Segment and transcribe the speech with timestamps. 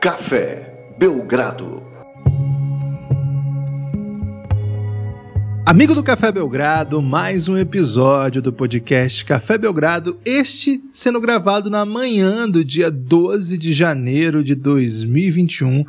[0.00, 1.82] Café Belgrado.
[5.66, 11.84] Amigo do Café Belgrado, mais um episódio do podcast Café Belgrado, este sendo gravado na
[11.84, 15.84] manhã do dia 12 de janeiro de 2021.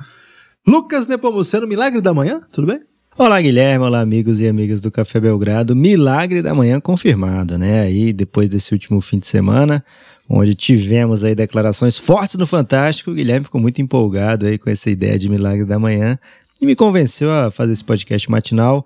[0.65, 2.81] Lucas Nepomuceno, Milagre da Manhã, tudo bem?
[3.15, 3.85] Olá, Guilherme.
[3.85, 5.75] Olá, amigos e amigas do Café Belgrado.
[5.75, 7.81] Milagre da manhã confirmado, né?
[7.81, 9.85] Aí, depois desse último fim de semana,
[10.29, 14.89] onde tivemos aí declarações fortes no Fantástico, o Guilherme ficou muito empolgado aí com essa
[14.89, 16.19] ideia de Milagre da Manhã
[16.61, 18.85] e me convenceu a fazer esse podcast matinal.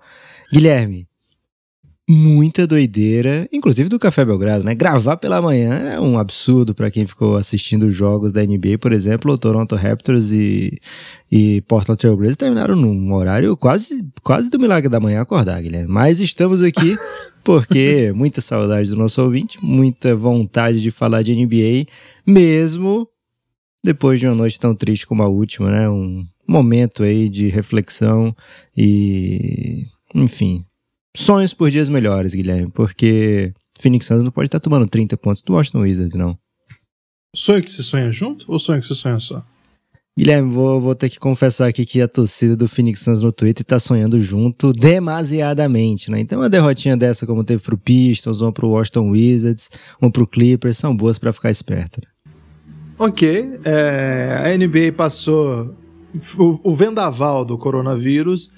[0.50, 1.06] Guilherme,
[2.08, 4.74] muita doideira, inclusive do Café Belgrado, né?
[4.74, 8.92] Gravar pela manhã é um absurdo para quem ficou assistindo os jogos da NBA, por
[8.92, 10.80] exemplo, o Toronto Raptors e,
[11.30, 15.88] e Portland Trail Blazers terminaram num horário quase, quase do milagre da manhã acordar, Guilherme.
[15.88, 16.96] Mas estamos aqui
[17.44, 21.86] porque muita saudade do nosso ouvinte, muita vontade de falar de NBA,
[22.26, 23.06] mesmo
[23.84, 25.88] depois de uma noite tão triste como a última, né?
[25.88, 28.34] Um momento aí de reflexão
[28.76, 30.64] e, enfim,
[31.14, 35.52] sonhos por dias melhores, Guilherme, porque Phoenix Suns não pode estar tomando 30 pontos do
[35.52, 36.38] Washington Wizards, não.
[37.34, 39.44] Sonho que se sonha junto ou sonho que se sonha só?
[40.16, 43.64] Guilherme, vou, vou ter que confessar aqui que a torcida do Phoenix Suns no Twitter
[43.64, 46.20] tá sonhando junto demasiadamente, né?
[46.20, 49.70] Então uma derrotinha dessa como teve pro Pistons, uma pro Washington Wizards,
[50.00, 52.00] uma pro Clippers, são boas para ficar esperto.
[52.00, 52.32] Né?
[52.96, 55.74] Ok, é, a NBA passou
[56.38, 58.52] o, o vendaval do coronavírus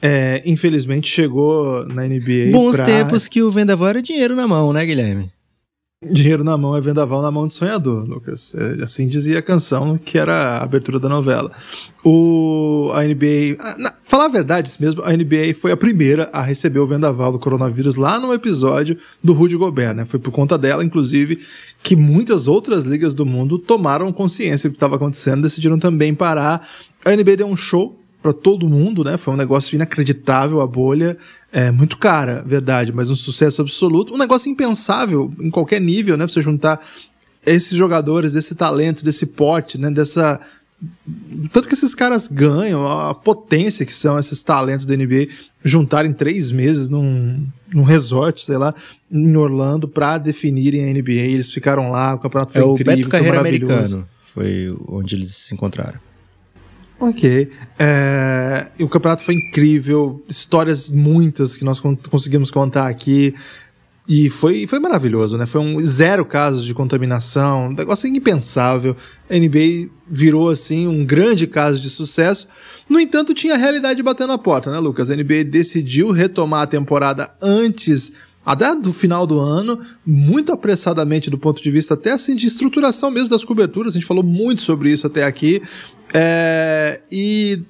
[0.00, 2.52] é, infelizmente chegou na NBA.
[2.52, 2.84] Bons pra...
[2.84, 5.30] tempos que o vendaval era dinheiro na mão, né, Guilherme?
[6.02, 8.54] Dinheiro na mão é vendaval na mão de sonhador, Lucas.
[8.54, 11.52] É, assim dizia a canção que era a abertura da novela.
[12.02, 13.58] O, a NBA.
[13.58, 17.30] Ah, na, falar a verdade mesmo, a NBA foi a primeira a receber o vendaval
[17.30, 20.06] do coronavírus lá no episódio do Rudy Gobert, né?
[20.06, 21.38] Foi por conta dela, inclusive,
[21.82, 26.66] que muitas outras ligas do mundo tomaram consciência do que estava acontecendo, decidiram também parar.
[27.04, 29.18] A NBA deu um show para todo mundo, né?
[29.18, 31.18] Foi um negócio inacreditável a bolha,
[31.52, 36.26] é muito cara, verdade, mas um sucesso absoluto, um negócio impensável em qualquer nível, né?
[36.26, 36.80] Você juntar
[37.44, 39.90] esses jogadores, desse talento, desse porte, né?
[39.90, 40.40] Dessa
[41.52, 45.28] tanto que esses caras ganham, a potência que são esses talentos da NBA,
[45.62, 48.74] juntarem três meses num, num resort, sei lá,
[49.10, 51.12] em Orlando, para definirem a NBA.
[51.12, 55.14] Eles ficaram lá, o campeonato foi é incrível, o Beto Carreira foi americano, foi onde
[55.16, 56.00] eles se encontraram.
[57.00, 57.50] Ok.
[57.78, 63.34] É, o campeonato foi incrível, histórias muitas que nós conseguimos contar aqui.
[64.06, 65.46] E foi, foi maravilhoso, né?
[65.46, 68.94] Foi um zero casos de contaminação, um negócio impensável.
[69.30, 72.48] A NBA virou, assim, um grande caso de sucesso.
[72.88, 75.10] No entanto, tinha a realidade batendo a porta, né, Lucas?
[75.10, 78.12] A NBA decidiu retomar a temporada antes
[78.44, 83.10] até do final do ano, muito apressadamente do ponto de vista até assim de estruturação
[83.10, 85.62] mesmo das coberturas, a gente falou muito sobre isso até aqui,
[86.12, 87.62] é, e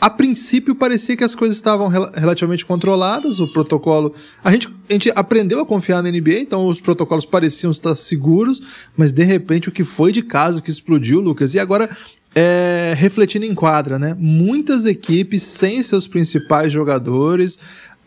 [0.00, 4.14] a princípio parecia que as coisas estavam rel relativamente controladas, o protocolo.
[4.44, 8.62] A gente, a gente aprendeu a confiar na NBA, então os protocolos pareciam estar seguros,
[8.96, 11.88] mas de repente o que foi de caso que explodiu, Lucas, e agora.
[12.34, 14.14] É, refletindo em quadra, né?
[14.16, 17.58] Muitas equipes sem seus principais jogadores,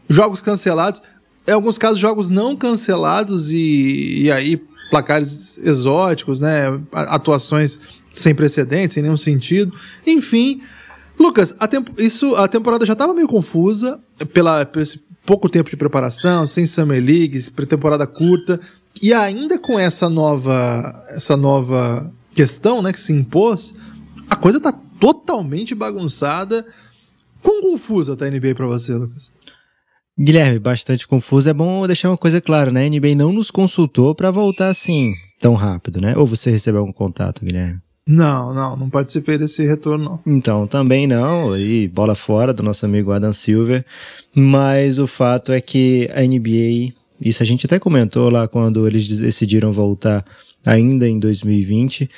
[0.08, 1.02] jogos cancelados,
[1.46, 6.66] em alguns casos jogos não cancelados e, e aí placares exóticos, né?
[6.92, 7.80] Atuações
[8.14, 9.74] sem precedentes, sem nenhum sentido.
[10.06, 10.62] Enfim,
[11.20, 14.00] Lucas, a isso a temporada já estava meio confusa
[14.34, 18.60] pela por esse pouco tempo de preparação, sem Summer League, pré-temporada curta,
[19.02, 23.76] e ainda com essa nova essa nova questão, né, que se impôs,
[24.30, 26.66] a coisa tá totalmente bagunçada.
[27.42, 29.32] Quão confusa tá a NBA para você, Lucas?
[30.20, 31.50] Guilherme, bastante confuso.
[31.50, 32.86] É bom deixar uma coisa clara, né?
[32.86, 36.16] A NBA não nos consultou para voltar assim tão rápido, né?
[36.16, 37.82] Ou você recebeu algum contato, Guilherme?
[38.12, 40.20] Não, não, não participei desse retorno.
[40.26, 43.86] Então, também não, e bola fora do nosso amigo Adam Silver,
[44.36, 49.08] mas o fato é que a NBA, isso a gente até comentou lá quando eles
[49.08, 50.26] decidiram voltar
[50.66, 52.10] ainda em 2020,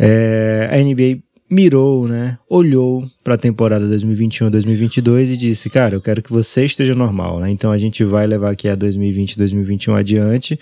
[0.00, 2.36] é, a NBA mirou, né?
[2.48, 7.50] Olhou para a temporada 2021-2022 e disse, cara, eu quero que você esteja normal, né?
[7.50, 10.58] Então a gente vai levar aqui a 2020-2021 adiante,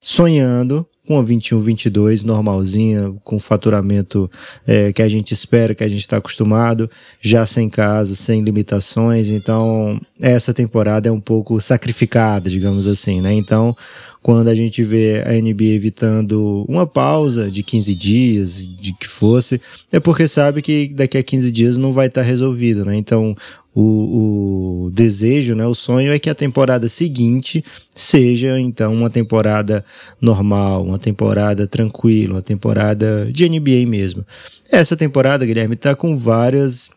[0.00, 4.30] sonhando com a 21-22 normalzinha, com faturamento
[4.66, 9.30] é, que a gente espera, que a gente está acostumado, já sem casos, sem limitações.
[9.30, 13.32] Então essa temporada é um pouco sacrificada, digamos assim, né?
[13.32, 13.74] Então,
[14.22, 19.60] quando a gente vê a NBA evitando uma pausa de 15 dias, de que fosse,
[19.92, 22.96] é porque sabe que daqui a 15 dias não vai estar tá resolvido, né?
[22.96, 23.36] Então,
[23.74, 29.84] o, o, desejo, né, o sonho é que a temporada seguinte seja então uma temporada
[30.20, 34.26] normal, uma temporada tranquila, uma temporada de NBA mesmo.
[34.70, 36.90] Essa temporada, Guilherme, está com várias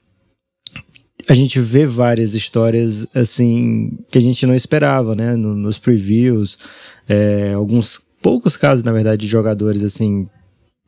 [1.28, 5.36] a gente vê várias histórias assim que a gente não esperava, né?
[5.36, 6.58] nos previews,
[7.08, 10.28] é, alguns poucos casos, na verdade, de jogadores assim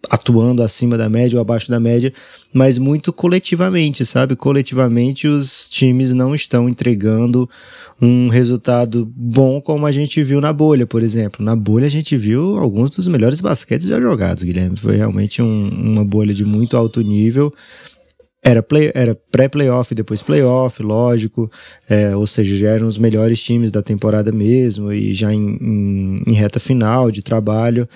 [0.09, 2.11] atuando acima da média ou abaixo da média,
[2.53, 4.35] mas muito coletivamente, sabe?
[4.35, 7.49] Coletivamente os times não estão entregando
[8.01, 11.43] um resultado bom como a gente viu na bolha, por exemplo.
[11.43, 14.75] Na bolha a gente viu alguns dos melhores basquetes já jogados, Guilherme.
[14.75, 17.53] Foi realmente um, uma bolha de muito alto nível
[18.43, 21.49] era, play, era pré-playoff, depois playoff, lógico,
[21.89, 26.15] é, ou seja, já eram os melhores times da temporada mesmo e já em, em,
[26.27, 27.87] em, reta final de trabalho,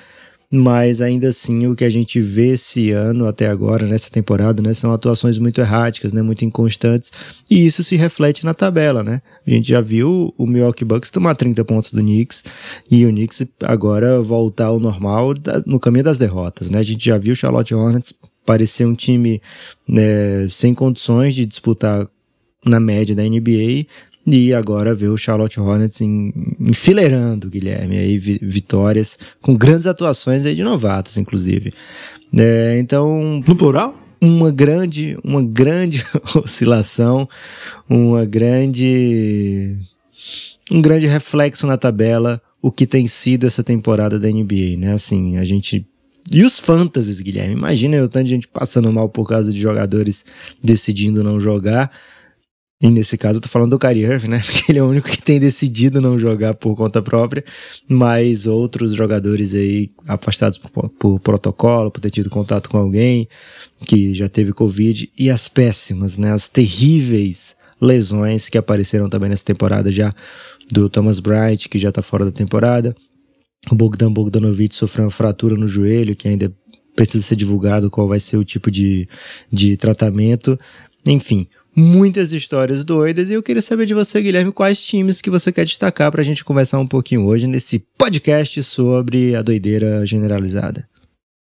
[0.50, 4.74] mas ainda assim o que a gente vê esse ano até agora, nessa temporada, né,
[4.74, 7.12] são atuações muito erráticas, né, muito inconstantes,
[7.52, 9.22] e isso se reflete na tabela, né?
[9.46, 12.46] A gente já viu o Milwaukee Bucks tomar 30 pontos do Knicks
[12.90, 15.34] e o Knicks agora voltar ao normal
[15.66, 16.80] no caminho das derrotas, né?
[16.80, 18.14] A gente já viu o Charlotte Hornets
[18.48, 19.42] parecer um time
[19.86, 22.08] né, sem condições de disputar
[22.66, 23.86] na média da NBA
[24.26, 30.64] e agora ver o Charlotte Hornets enfileirando, Guilherme, aí vitórias com grandes atuações aí de
[30.64, 31.74] novatos, inclusive.
[32.38, 33.42] É, então...
[33.46, 33.98] No plural?
[34.20, 36.04] Uma grande, uma grande
[36.36, 37.28] oscilação,
[37.88, 39.78] uma grande...
[40.72, 44.94] um grande reflexo na tabela o que tem sido essa temporada da NBA, né?
[44.94, 45.86] Assim, a gente
[46.32, 47.54] e os fantasies, Guilherme.
[47.54, 50.26] Imagina o tanto de gente passando mal por causa de jogadores
[50.64, 51.92] decidindo não jogar.
[52.80, 54.42] E nesse caso eu tô falando do Kyrie Irving, né?
[54.46, 57.44] Porque ele é o único que tem decidido não jogar por conta própria,
[57.90, 63.28] mas outros jogadores aí afastados por, por, protocolo, por ter tido contato com alguém
[63.84, 66.32] que já teve Covid, e as péssimas, né?
[66.32, 70.14] As terríveis lesões que apareceram também nessa temporada já
[70.72, 72.96] do Thomas Bryant, que já tá fora da temporada,
[73.72, 76.54] o Bogdan Bogdanovic sofreu uma fratura no joelho, que ainda
[76.96, 79.08] precisa ser divulgado qual vai ser o tipo de,
[79.52, 80.60] de tratamento.
[81.06, 85.52] Enfim, muitas histórias doidas e eu queria saber de você, Guilherme, quais times que você
[85.52, 90.88] quer destacar para a gente conversar um pouquinho hoje nesse podcast sobre a doideira generalizada.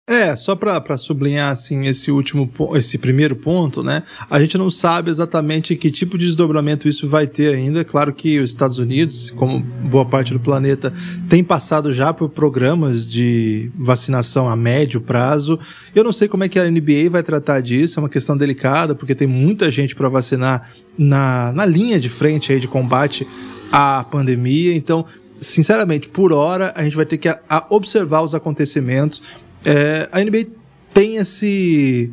[0.07, 4.03] É, só para sublinhar assim esse último esse primeiro ponto, né?
[4.29, 7.81] A gente não sabe exatamente que tipo de desdobramento isso vai ter ainda.
[7.81, 10.93] É claro que os Estados Unidos, como boa parte do planeta,
[11.27, 15.59] tem passado já por programas de vacinação a médio prazo.
[15.95, 18.95] Eu não sei como é que a NBA vai tratar disso, é uma questão delicada,
[18.95, 20.69] porque tem muita gente para vacinar
[20.99, 23.27] na, na linha de frente aí de combate
[23.73, 24.77] à pandemia.
[24.77, 25.07] Então,
[25.41, 29.23] sinceramente, por hora, a gente vai ter que a, a observar os acontecimentos
[29.65, 30.47] é, a NBA
[30.93, 32.13] tem esse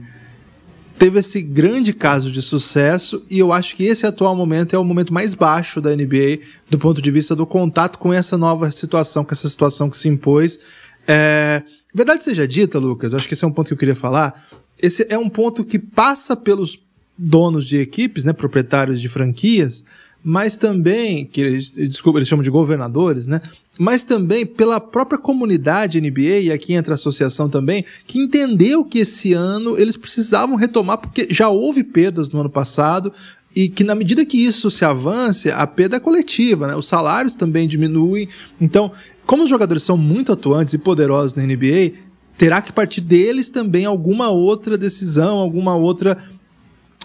[0.98, 4.84] teve esse grande caso de sucesso e eu acho que esse atual momento é o
[4.84, 6.40] momento mais baixo da NBA
[6.70, 10.08] do ponto de vista do contato com essa nova situação, com essa situação que se
[10.08, 10.60] impôs.
[11.08, 14.48] É, verdade seja dita, Lucas, acho que esse é um ponto que eu queria falar.
[14.80, 16.80] Esse é um ponto que passa pelos
[17.18, 19.84] donos de equipes, né, proprietários de franquias,
[20.24, 23.42] mas também, que eles, desculpa, eles chamam de governadores, né?
[23.80, 29.00] Mas também pela própria comunidade NBA, e aqui entra a associação também, que entendeu que
[29.00, 33.12] esse ano eles precisavam retomar, porque já houve perdas no ano passado,
[33.56, 36.76] e que na medida que isso se avance, a perda é coletiva, né?
[36.76, 38.28] Os salários também diminuem.
[38.60, 38.92] Então,
[39.26, 41.94] como os jogadores são muito atuantes e poderosos na NBA,
[42.38, 46.18] terá que partir deles também alguma outra decisão, alguma outra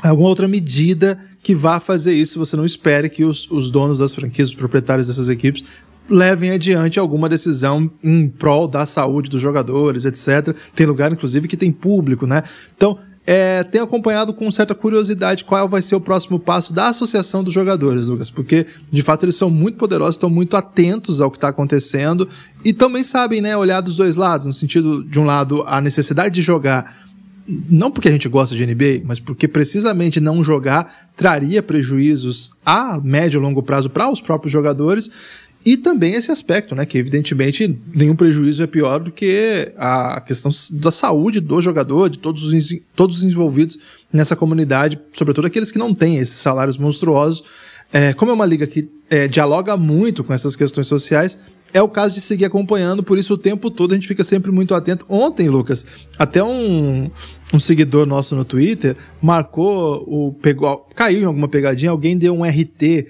[0.03, 2.41] alguma outra medida que vá fazer isso.
[2.41, 5.63] Você não espere que os, os donos das franquias, os proprietários dessas equipes,
[6.11, 10.57] levem adiante alguma decisão em prol da saúde dos jogadores, etc.
[10.75, 12.43] Tem lugar, inclusive, que tem público, né?
[12.77, 17.45] Então, é, tenho acompanhado com certa curiosidade qual vai ser o próximo passo da Associação
[17.45, 21.37] dos Jogadores, Lucas, porque de fato eles são muito poderosos, estão muito atentos ao que
[21.37, 22.29] está acontecendo
[22.65, 26.35] e também sabem, né, olhar dos dois lados, no sentido de um lado a necessidade
[26.35, 27.06] de jogar
[27.47, 33.01] não porque a gente gosta de NBA, mas porque precisamente não jogar traria prejuízos a
[33.03, 35.11] médio e longo prazo para os próprios jogadores.
[35.65, 36.87] E também esse aspecto, né?
[36.87, 42.19] Que evidentemente nenhum prejuízo é pior do que a questão da saúde do jogador, de
[42.19, 43.79] todos os, todos os envolvidos
[44.13, 47.43] nessa comunidade, sobretudo aqueles que não têm esses salários monstruosos.
[47.93, 51.39] É, como é uma liga que é, dialoga muito com essas questões sociais,
[51.73, 54.51] é o caso de seguir acompanhando, por isso o tempo todo a gente fica sempre
[54.51, 55.05] muito atento.
[55.09, 55.85] Ontem, Lucas,
[56.19, 57.11] até um,
[57.53, 62.45] um seguidor nosso no Twitter marcou o pegou caiu em alguma pegadinha, alguém deu um
[62.45, 63.07] RT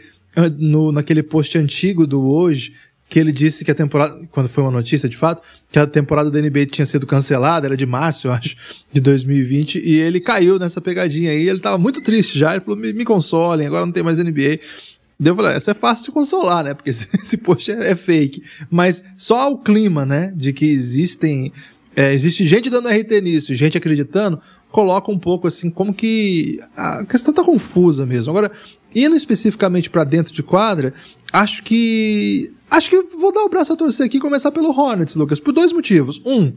[0.58, 2.72] no, naquele post antigo do hoje,
[3.08, 6.30] que ele disse que a temporada, quando foi uma notícia de fato, que a temporada
[6.30, 8.56] da NBA tinha sido cancelada, era de março, eu acho,
[8.92, 12.78] de 2020, e ele caiu nessa pegadinha aí, ele tava muito triste já, ele falou,
[12.78, 14.58] me, me consolem, agora não tem mais NBA.
[15.18, 16.74] Daí eu falei, essa é fácil de consolar, né?
[16.74, 18.42] Porque esse, esse post é, é, fake.
[18.70, 20.32] Mas só o clima, né?
[20.36, 21.52] De que existem.
[21.94, 24.38] É, existe gente dando RT nisso, gente acreditando,
[24.70, 28.30] coloca um pouco assim, como que a questão tá confusa mesmo.
[28.30, 28.52] Agora,
[28.94, 30.92] indo especificamente para dentro de quadra,
[31.32, 32.52] acho que.
[32.70, 35.52] Acho que vou dar o braço a torcer aqui e começar pelo Hornets, Lucas, por
[35.52, 36.20] dois motivos.
[36.26, 36.52] Um,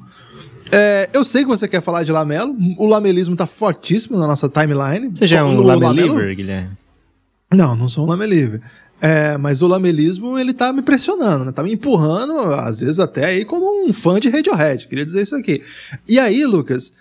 [0.72, 4.50] é, eu sei que você quer falar de Lamelo, o lamelismo tá fortíssimo na nossa
[4.50, 5.12] timeline.
[5.14, 6.78] Você já é um Lameliver, Guilherme?
[7.52, 8.62] Não, não sou um Lameliver.
[9.02, 11.52] É, mas o lamelismo, ele tá me pressionando, né?
[11.52, 14.88] Tá me empurrando, às vezes até aí como um fã de Radiohead.
[14.88, 15.64] Queria dizer isso aqui.
[16.08, 16.94] E aí, Lucas,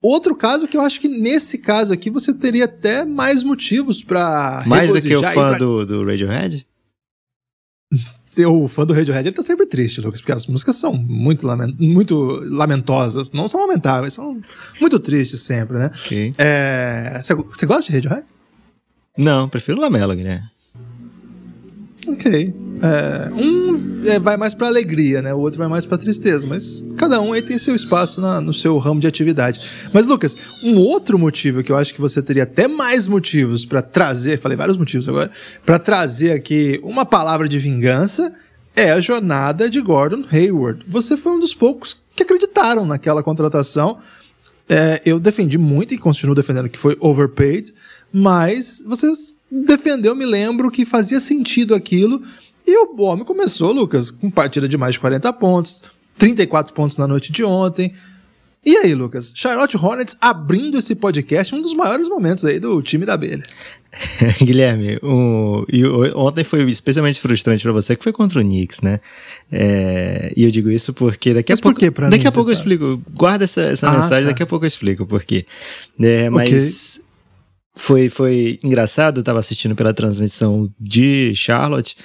[0.00, 4.64] outro caso que eu acho que nesse caso aqui você teria até mais motivos para
[4.66, 5.58] Mais do que o fã pra...
[5.58, 6.66] do, do Radiohead?
[8.46, 11.76] o fã do Radiohead ele tá sempre triste, Lucas, porque as músicas são muito, lament
[11.78, 13.30] muito lamentosas.
[13.30, 14.40] Não são lamentáveis, são
[14.80, 15.90] muito tristes sempre, né?
[17.22, 17.68] Você okay.
[17.68, 18.31] gosta de Radiohead?
[19.16, 20.50] Não, prefiro Lamelo, Guilherme.
[22.08, 22.54] Ok.
[22.82, 25.32] É, um é, vai mais pra alegria, né?
[25.32, 26.46] O outro vai mais pra tristeza.
[26.46, 29.60] Mas cada um tem seu espaço na, no seu ramo de atividade.
[29.92, 33.82] Mas, Lucas, um outro motivo que eu acho que você teria até mais motivos para
[33.82, 35.30] trazer, falei vários motivos agora,
[35.64, 38.32] para trazer aqui uma palavra de vingança
[38.74, 40.84] é a jornada de Gordon Hayward.
[40.88, 43.98] Você foi um dos poucos que acreditaram naquela contratação.
[44.68, 47.74] É, eu defendi muito e continuo defendendo que foi overpaid,
[48.12, 52.22] mas vocês defendeu, me lembro que fazia sentido aquilo.
[52.66, 55.82] E o homem começou, Lucas, com partida de mais de 40 pontos,
[56.18, 57.92] 34 pontos na noite de ontem.
[58.64, 59.32] E aí, Lucas?
[59.34, 63.42] Charlotte Hornets abrindo esse podcast, um dos maiores momentos aí do time da abelha.
[64.40, 69.00] Guilherme, o, e ontem foi especialmente frustrante para você, que foi contra o Knicks, né?
[69.50, 71.78] É, e eu digo isso porque daqui a pouco.
[71.92, 73.02] Por daqui mim, a pouco eu explico.
[73.10, 74.30] Guarda essa, essa ah, mensagem, tá.
[74.30, 75.44] daqui a pouco eu explico por quê.
[76.00, 77.01] É, mas
[77.74, 81.96] foi, foi engraçado, eu tava assistindo pela transmissão de Charlotte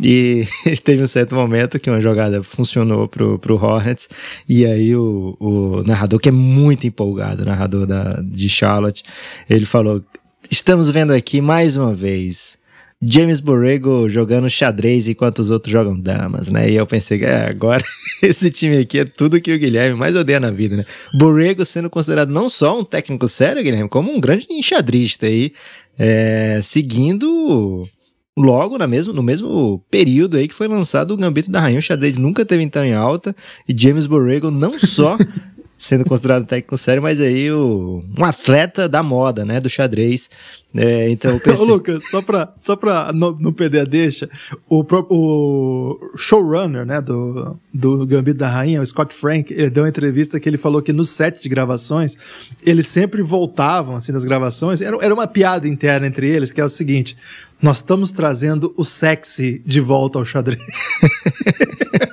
[0.00, 0.46] e
[0.82, 4.08] teve um certo momento que uma jogada funcionou pro, pro Hornets
[4.48, 9.02] e aí o, o narrador, que é muito empolgado, o narrador da, de Charlotte,
[9.48, 10.02] ele falou,
[10.50, 12.58] estamos vendo aqui mais uma vez
[13.02, 16.70] James Borrego jogando xadrez enquanto os outros jogam damas, né?
[16.70, 17.82] E eu pensei, é, agora
[18.22, 20.84] esse time aqui é tudo que o Guilherme mais odeia na vida, né?
[21.14, 25.52] Borrego sendo considerado não só um técnico sério, Guilherme, como um grande enxadrista aí,
[25.98, 27.88] é, seguindo
[28.36, 31.78] logo na mesmo, no mesmo período aí que foi lançado o Gambito da Rainha.
[31.78, 33.34] O xadrez nunca teve tão em alta
[33.66, 35.16] e James Borrego não só
[35.80, 40.28] sendo considerado técnico sério, mas aí o, um atleta da moda, né, do xadrez.
[40.74, 41.56] É, então pensei...
[41.64, 44.28] Ô, Lucas, só pra, só pra não, não perder a deixa,
[44.68, 49.88] o, o showrunner, né, do, do Gambito da Rainha, o Scott Frank, ele deu uma
[49.88, 52.14] entrevista que ele falou que no set de gravações,
[52.62, 56.64] eles sempre voltavam, assim, das gravações, era, era uma piada interna entre eles, que é
[56.64, 57.16] o seguinte,
[57.60, 60.60] nós estamos trazendo o sexy de volta ao xadrez.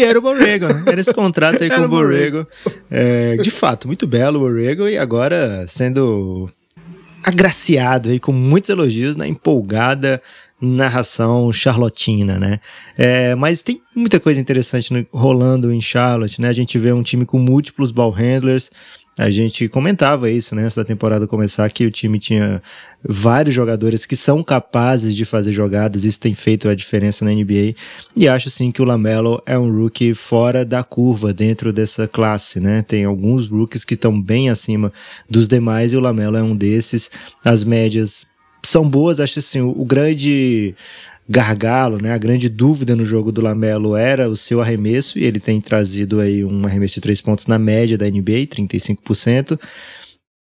[0.00, 0.82] E era o Borrego, né?
[0.86, 2.46] Era esse contrato aí com o Borrego.
[2.90, 6.50] É, de fato, muito belo o Borrego e agora sendo
[7.22, 10.22] agraciado aí com muitos elogios na empolgada
[10.60, 12.60] narração charlotina, né?
[12.96, 16.48] É, mas tem muita coisa interessante no, rolando em Charlotte, né?
[16.48, 18.70] A gente vê um time com múltiplos ball handlers,
[19.20, 22.62] a gente comentava isso, né, da temporada começar, que o time tinha
[23.06, 27.74] vários jogadores que são capazes de fazer jogadas, isso tem feito a diferença na NBA,
[28.16, 32.60] e acho sim que o Lamelo é um rookie fora da curva dentro dessa classe,
[32.60, 34.90] né, tem alguns rookies que estão bem acima
[35.28, 37.10] dos demais, e o Lamelo é um desses,
[37.44, 38.26] as médias
[38.62, 40.74] são boas, acho assim, o grande
[41.30, 42.10] gargalo, né?
[42.12, 46.18] A grande dúvida no jogo do Lamelo era o seu arremesso e ele tem trazido
[46.18, 49.56] aí um arremesso de três pontos na média da NBA, 35%.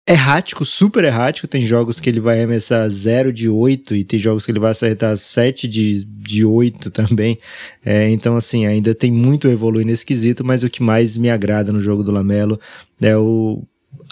[0.08, 1.46] Errático, super errático.
[1.46, 4.72] Tem jogos que ele vai arremessar 0 de 8 e tem jogos que ele vai
[4.72, 7.38] acertar 7 de, de 8 também.
[7.86, 11.30] É, então, assim, ainda tem muito a evoluir nesse quesito, mas o que mais me
[11.30, 12.58] agrada no jogo do Lamelo
[13.01, 13.62] é o,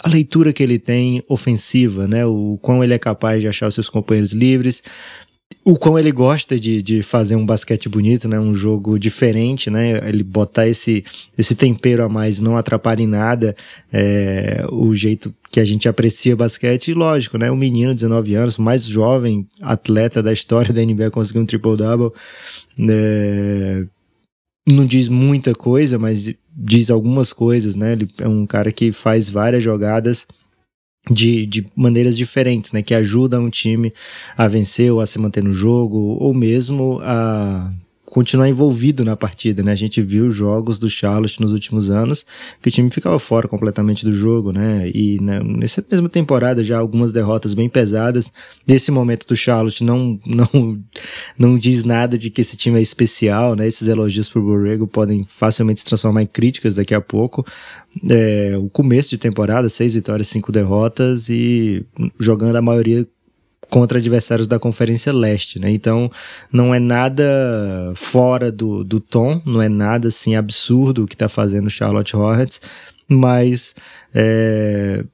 [0.04, 2.26] a leitura que ele tem ofensiva, né?
[2.26, 4.82] O quão ele é capaz de achar os seus companheiros livres,
[5.64, 8.40] o quão ele gosta de, de fazer um basquete bonito, né?
[8.40, 10.08] Um jogo diferente, né?
[10.08, 11.04] Ele botar esse,
[11.36, 13.54] esse tempero a mais não atrapalha em nada
[13.92, 16.88] é, o jeito que a gente aprecia basquete.
[16.88, 17.50] E lógico, né?
[17.50, 22.12] Um menino, 19 anos, mais jovem atleta da história da NBA conseguiu um triple-double.
[22.88, 23.84] É,
[24.66, 27.92] não diz muita coisa, mas diz algumas coisas, né?
[27.92, 30.26] Ele é um cara que faz várias jogadas
[31.08, 32.82] de, de maneiras diferentes, né?
[32.82, 33.92] Que ajudam um time
[34.36, 37.72] a vencer ou a se manter no jogo, ou mesmo a
[38.10, 39.70] continuar envolvido na partida, né?
[39.70, 42.26] A gente viu jogos do Charlotte nos últimos anos
[42.60, 44.90] que o time ficava fora completamente do jogo, né?
[44.92, 48.32] E né, nessa mesma temporada já algumas derrotas bem pesadas.
[48.66, 50.78] Nesse momento do Charlotte não não
[51.38, 53.66] não diz nada de que esse time é especial, né?
[53.68, 57.46] Esses elogios pro Borrego podem facilmente se transformar em críticas daqui a pouco.
[58.08, 61.86] É, o começo de temporada, seis vitórias, cinco derrotas e
[62.18, 63.06] jogando a maioria
[63.68, 65.70] contra adversários da Conferência Leste, né?
[65.70, 66.10] Então
[66.52, 67.24] não é nada
[67.94, 72.16] fora do, do tom, não é nada assim absurdo o que está fazendo o Charlotte
[72.16, 72.60] Hornets,
[73.08, 73.74] mas
[74.14, 75.04] é,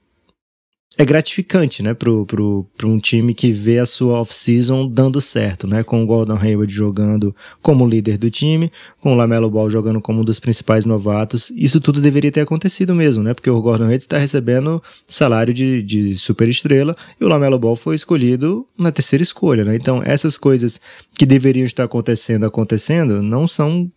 [0.98, 5.66] é gratificante, né, pro, pro, pro um time que vê a sua off-season dando certo,
[5.66, 10.00] né, com o Gordon Hayward jogando como líder do time, com o Lamelo Ball jogando
[10.00, 11.50] como um dos principais novatos.
[11.54, 15.82] Isso tudo deveria ter acontecido mesmo, né, porque o Gordon Hayward está recebendo salário de,
[15.82, 19.76] de super estrela e o Lamelo Ball foi escolhido na terceira escolha, né.
[19.76, 20.80] Então essas coisas
[21.18, 23.90] que deveriam estar acontecendo, acontecendo, não são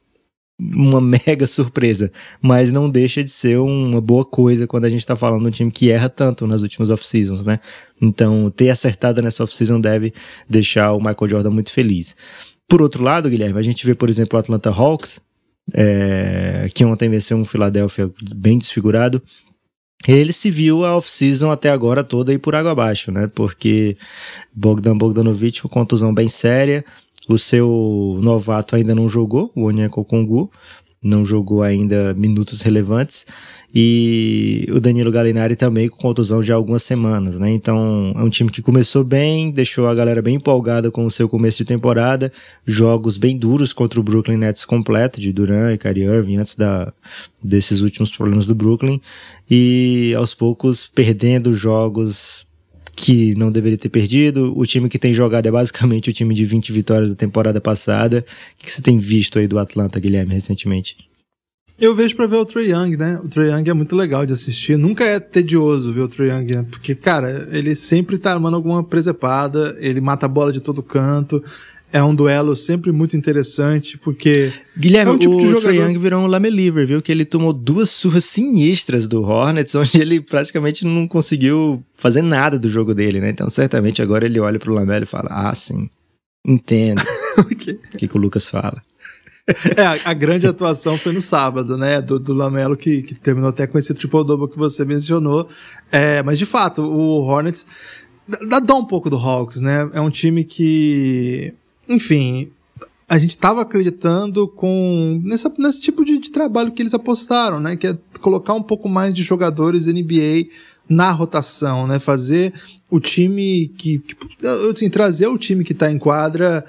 [0.59, 2.11] uma mega surpresa,
[2.41, 5.51] mas não deixa de ser uma boa coisa quando a gente está falando de um
[5.51, 7.59] time que erra tanto nas últimas off-seasons, né?
[8.01, 10.13] Então, ter acertado nessa off-season deve
[10.49, 12.15] deixar o Michael Jordan muito feliz.
[12.67, 15.19] Por outro lado, Guilherme, a gente vê, por exemplo, o Atlanta Hawks,
[15.73, 19.21] é, que ontem venceu um Philadelphia bem desfigurado,
[20.07, 23.27] ele se viu a off-season até agora toda aí por água abaixo, né?
[23.27, 23.97] Porque
[24.53, 26.85] Bogdan Bogdanovic com contusão bem séria,
[27.33, 30.51] o seu novato ainda não jogou, o Onyeko Kongu,
[31.01, 33.25] não jogou ainda minutos relevantes.
[33.74, 37.51] E o Danilo Gallinari também com contusão há algumas semanas, né?
[37.51, 41.29] Então é um time que começou bem, deixou a galera bem empolgada com o seu
[41.29, 42.31] começo de temporada,
[42.65, 46.91] jogos bem duros contra o Brooklyn Nets completo, de Duran e Kyrie Irving, antes da,
[47.43, 49.00] desses últimos problemas do Brooklyn,
[49.50, 52.49] e aos poucos perdendo jogos
[53.00, 54.53] que não deveria ter perdido.
[54.58, 58.25] O time que tem jogado é basicamente o time de 20 vitórias da temporada passada.
[58.60, 60.98] O que você tem visto aí do Atlanta, Guilherme, recentemente?
[61.79, 63.18] Eu vejo pra ver o Trae Young, né?
[63.24, 64.77] O Trae Young é muito legal de assistir.
[64.77, 66.65] Nunca é tedioso ver o Trae Young, né?
[66.70, 71.41] Porque, cara, ele sempre tá armando alguma presepada, ele mata a bola de todo canto
[71.91, 74.53] é um duelo sempre muito interessante, porque.
[74.77, 75.74] Guilherme, é um tipo o de jogador...
[75.74, 77.01] Young virou um lameliver, viu?
[77.01, 82.59] Que ele tomou duas surras sinistras do Hornets, onde ele praticamente não conseguiu fazer nada
[82.59, 83.29] do jogo dele, né?
[83.29, 85.90] Então, certamente agora ele olha pro Lamelo e fala: Ah, sim,
[86.46, 87.01] entendo.
[87.40, 87.74] o que,
[88.07, 88.81] que o Lucas fala.
[89.75, 92.00] É, a, a, grande atuação foi no sábado, né?
[92.00, 95.48] Do, do Lamelo, que, que terminou até com esse triple-double que você mencionou.
[95.92, 97.66] É, mas, de fato, o Hornets
[98.48, 99.90] dá, dá um pouco do Hawks, né?
[99.92, 101.55] É um time que
[101.89, 102.51] enfim,
[103.09, 107.75] a gente estava acreditando com nessa, nesse tipo de, de, trabalho que eles apostaram, né?
[107.75, 110.47] Que é colocar um pouco mais de jogadores NBA
[110.87, 111.99] na rotação, né?
[111.99, 112.53] Fazer
[112.89, 114.15] o time que, que
[114.71, 116.63] assim, trazer o time que está em quadra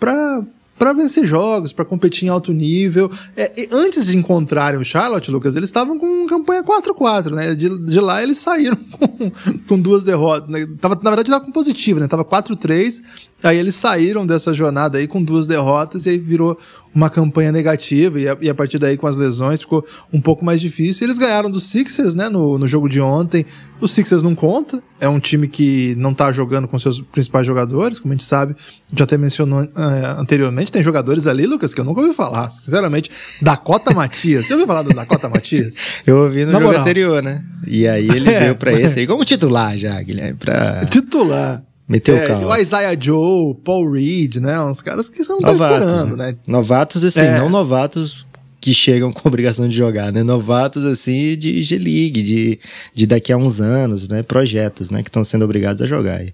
[0.00, 0.42] para
[0.78, 3.08] para vencer jogos, para competir em alto nível.
[3.36, 7.54] É, antes de encontrarem o Charlotte, Lucas, eles estavam com campanha 4-4, né?
[7.54, 9.30] De, de, lá eles saíram com,
[9.68, 10.50] com duas derrotas.
[10.50, 10.66] Né?
[10.80, 12.08] Tava, na verdade, estava com positivo, né?
[12.08, 13.00] Tava 4-3
[13.42, 16.58] Aí eles saíram dessa jornada aí com duas derrotas e aí virou
[16.94, 20.44] uma campanha negativa e a, e a, partir daí com as lesões ficou um pouco
[20.44, 21.06] mais difícil.
[21.06, 23.46] Eles ganharam dos Sixers, né, no, no jogo de ontem.
[23.80, 27.98] O Sixers não conta, é um time que não tá jogando com seus principais jogadores,
[27.98, 28.54] como a gente sabe,
[28.94, 30.70] já até mencionou é, anteriormente.
[30.70, 33.10] Tem jogadores ali, Lucas, que eu nunca ouvi falar, sinceramente.
[33.40, 35.74] Dakota Matias, você ouviu falar do Dakota Matias?
[36.06, 36.82] Eu ouvi no Na jogo moral.
[36.82, 37.42] anterior, né?
[37.66, 40.84] E aí ele é, veio pra esse aí como titular já, Guilherme, pra...
[40.86, 41.64] Titular.
[41.92, 42.44] Meteu é, o caos.
[42.44, 44.58] O Isaiah Joe, Paul Reed, né?
[44.62, 46.26] Uns caras que você não tá novatos, tá esperando, né?
[46.28, 46.36] né?
[46.48, 47.38] Novatos, assim, é.
[47.38, 48.26] não novatos
[48.58, 50.22] que chegam com obrigação de jogar, né?
[50.22, 52.60] Novatos, assim, de G-League, de,
[52.94, 54.22] de daqui a uns anos, né?
[54.22, 55.02] Projetos, né?
[55.02, 56.32] Que estão sendo obrigados a jogar aí.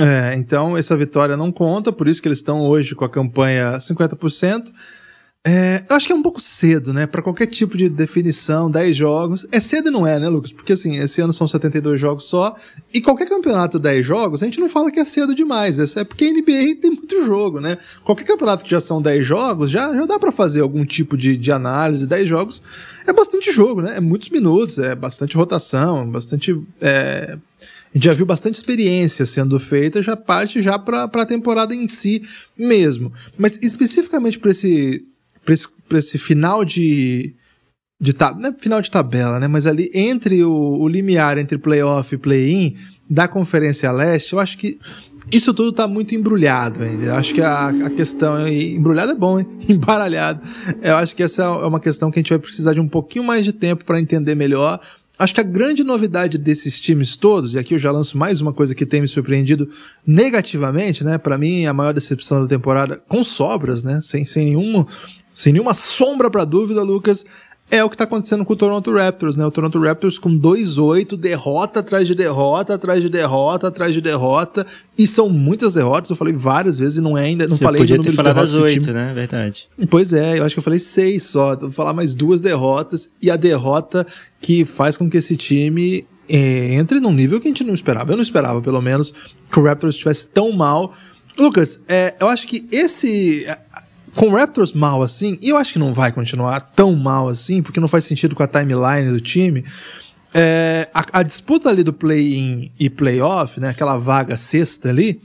[0.00, 3.76] É, então essa vitória não conta, por isso que eles estão hoje com a campanha
[3.78, 4.72] 50%.
[5.46, 7.06] É, eu acho que é um pouco cedo, né?
[7.06, 9.46] Para qualquer tipo de definição, 10 jogos.
[9.52, 10.52] É cedo não é, né, Lucas?
[10.52, 12.56] Porque assim, esse ano são 72 jogos só.
[12.94, 15.78] E qualquer campeonato 10 jogos, a gente não fala que é cedo demais.
[15.96, 17.76] É porque a NBA tem muito jogo, né?
[18.02, 21.36] Qualquer campeonato que já são 10 jogos, já, já dá para fazer algum tipo de,
[21.36, 22.06] de análise.
[22.06, 22.62] 10 jogos
[23.06, 23.98] é bastante jogo, né?
[23.98, 26.58] É muitos minutos, é bastante rotação, bastante.
[26.80, 27.36] É,
[27.94, 32.22] já viu bastante experiência sendo feita, já parte já para a temporada em si
[32.56, 33.12] mesmo.
[33.36, 35.04] Mas especificamente para esse
[35.44, 37.34] pra esse, pra esse final de.
[38.00, 39.46] de tab, não é final de tabela, né?
[39.46, 42.76] Mas ali entre o, o limiar entre playoff e play-in
[43.08, 44.78] da Conferência Leste, eu acho que
[45.30, 47.04] isso tudo tá muito embrulhado ainda.
[47.04, 48.46] Eu acho que a, a questão.
[48.48, 49.46] Embrulhado é bom, hein?
[49.68, 50.40] Embaralhado.
[50.82, 53.24] Eu acho que essa é uma questão que a gente vai precisar de um pouquinho
[53.24, 54.80] mais de tempo para entender melhor
[55.16, 58.52] Acho que a grande novidade desses times todos, e aqui eu já lanço mais uma
[58.52, 59.68] coisa que tem me surpreendido
[60.04, 61.18] negativamente, né?
[61.18, 64.00] Para mim, a maior decepção da temporada, com sobras, né?
[64.02, 64.88] Sem, sem, nenhuma,
[65.34, 67.26] sem nenhuma sombra para dúvida, Lucas,
[67.70, 69.44] é o que tá acontecendo com o Toronto Raptors, né?
[69.44, 74.66] O Toronto Raptors com 2-8, derrota atrás de derrota, atrás de derrota, atrás de derrota,
[74.96, 77.80] e são muitas derrotas, eu falei várias vezes e não é ainda, não Você falei
[77.80, 79.12] podia ter falado as oito, né?
[79.14, 79.66] Verdade.
[79.88, 83.30] Pois é, eu acho que eu falei seis só, vou falar mais duas derrotas, e
[83.30, 84.06] a derrota
[84.40, 88.12] que faz com que esse time é, entre num nível que a gente não esperava.
[88.12, 89.12] Eu não esperava, pelo menos,
[89.50, 90.94] que o Raptors estivesse tão mal.
[91.38, 93.46] Lucas, é, eu acho que esse
[94.14, 97.62] com o Raptors mal assim, e eu acho que não vai continuar tão mal assim,
[97.62, 99.64] porque não faz sentido com a timeline do time.
[100.32, 105.20] É, a, a, disputa ali do play-in e play-off, né, aquela vaga sexta ali,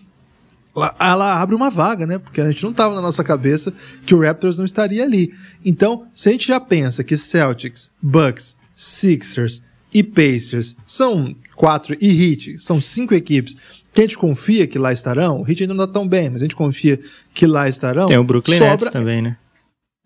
[0.75, 3.73] ela, ela, abre uma vaga, né, porque a gente não tava na nossa cabeça
[4.05, 5.33] que o Raptors não estaria ali.
[5.65, 12.31] Então, se a gente já pensa que Celtics, Bucks, Sixers e Pacers são quatro, e
[12.31, 13.53] Heat, são cinco equipes
[13.93, 16.41] que a gente confia que lá estarão, o Heat ainda não está tão bem, mas
[16.41, 16.97] a gente confia
[17.33, 18.07] que lá estarão.
[18.07, 18.77] Tem o Brooklyn sobra...
[18.77, 19.35] Nets também, né?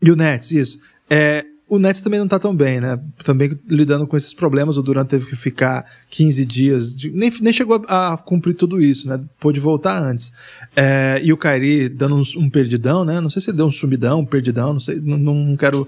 [0.02, 0.80] E o Nets, isso.
[1.08, 3.00] É, o Nets também não está tão bem, né?
[3.24, 7.12] Também lidando com esses problemas, o Durant teve que ficar 15 dias, de...
[7.12, 9.24] nem, nem chegou a, a, cumprir tudo isso, né?
[9.40, 10.34] Pôde voltar antes.
[10.76, 13.22] É, e o Kyrie dando um, um, perdidão, né?
[13.22, 15.88] Não sei se ele deu um sumidão, um perdidão, não sei, não, não quero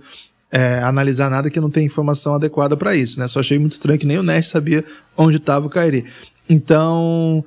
[0.55, 3.27] é, analisar nada que não tem informação adequada para isso, né?
[3.27, 4.85] Só achei muito estranho que nem o Nets sabia
[5.17, 6.05] onde estava o Kyrie.
[6.49, 7.43] Então,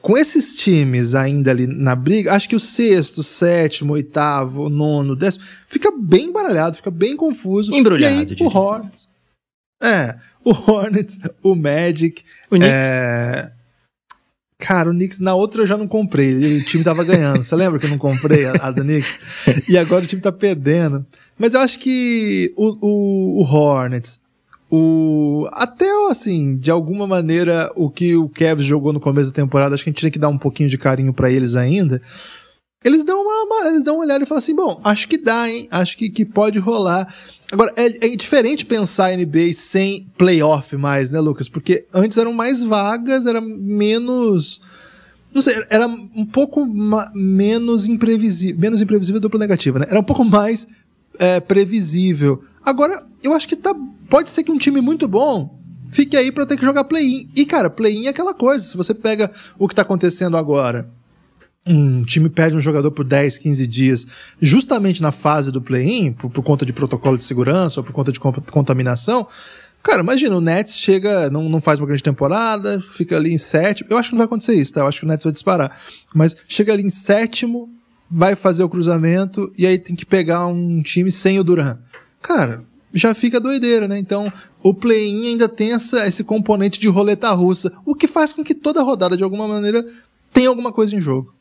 [0.00, 5.44] com esses times ainda ali na briga, acho que o sexto, sétimo, oitavo, nono, décimo,
[5.66, 7.74] fica bem baralhado, fica bem confuso.
[7.74, 8.32] Embrulhado.
[8.32, 9.08] E aí, o Hornets.
[9.82, 12.22] É, o Hornets, o Magic.
[12.50, 12.68] O Knicks.
[12.68, 13.52] É...
[14.62, 16.32] Cara, o Knicks, na outra eu já não comprei.
[16.58, 17.42] O time tava ganhando.
[17.42, 19.18] Você lembra que eu não comprei a, a do Knicks?
[19.68, 21.04] E agora o time tá perdendo.
[21.36, 24.20] Mas eu acho que o, o, o Hornets,
[24.70, 29.74] o, até assim, de alguma maneira, o que o Kevs jogou no começo da temporada,
[29.74, 32.00] acho que a gente tinha que dar um pouquinho de carinho para eles ainda.
[32.84, 35.48] Eles dão uma, uma, eles dão uma olhada e falam assim, bom, acho que dá,
[35.48, 35.68] hein?
[35.70, 37.12] Acho que, que pode rolar.
[37.50, 41.48] Agora, é, é diferente pensar NBA sem playoff mais, né, Lucas?
[41.48, 44.60] Porque antes eram mais vagas, era menos,
[45.34, 46.66] não sei, era um pouco
[47.14, 49.86] menos imprevisível, menos imprevisível duplo negativa, né?
[49.88, 50.66] Era um pouco mais
[51.18, 52.42] é, previsível.
[52.64, 53.74] Agora, eu acho que tá
[54.12, 57.30] Pode ser que um time muito bom fique aí para ter que jogar play-in.
[57.34, 58.62] E, cara, play-in é aquela coisa.
[58.62, 60.86] Se você pega o que tá acontecendo agora,
[61.66, 64.06] um time perde um jogador por 10, 15 dias,
[64.40, 68.10] justamente na fase do play-in, por, por, conta de protocolo de segurança ou por conta
[68.10, 69.26] de contaminação.
[69.82, 73.88] Cara, imagina, o Nets chega, não, não faz uma grande temporada, fica ali em sétimo.
[73.90, 74.80] Eu acho que não vai acontecer isso, tá?
[74.80, 75.76] Eu acho que o Nets vai disparar.
[76.14, 77.68] Mas chega ali em sétimo,
[78.10, 81.78] vai fazer o cruzamento e aí tem que pegar um time sem o Duran.
[82.20, 82.62] Cara,
[82.94, 83.98] já fica doideira, né?
[83.98, 88.44] Então, o play-in ainda tem essa, esse componente de roleta russa, o que faz com
[88.44, 89.84] que toda rodada, de alguma maneira,
[90.32, 91.34] tenha alguma coisa em jogo.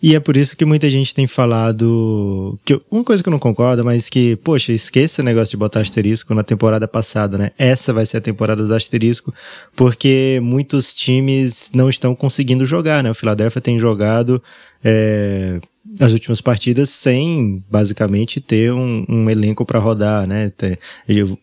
[0.00, 2.58] E é por isso que muita gente tem falado.
[2.64, 5.80] que Uma coisa que eu não concordo, mas que, poxa, esqueça o negócio de botar
[5.80, 7.50] asterisco na temporada passada, né?
[7.58, 9.34] Essa vai ser a temporada do asterisco,
[9.74, 13.10] porque muitos times não estão conseguindo jogar, né?
[13.10, 14.42] O Philadelphia tem jogado.
[14.82, 15.60] É
[16.00, 20.52] as últimas partidas sem basicamente ter um, um elenco para rodar, né?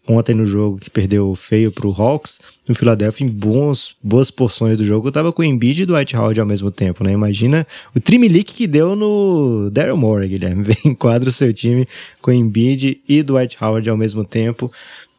[0.08, 4.86] ontem no jogo que perdeu feio pro Hawks, no Philadelphia em bons, boas porções do
[4.86, 7.12] jogo tava com o Embiid e Dwight Howard ao mesmo tempo, né?
[7.12, 10.64] Imagina o trimelique que deu no Daryl Morey, Guilherme.
[10.66, 11.88] Vem enquadra o seu time
[12.22, 14.72] com Embiid e Dwight Howard ao mesmo tempo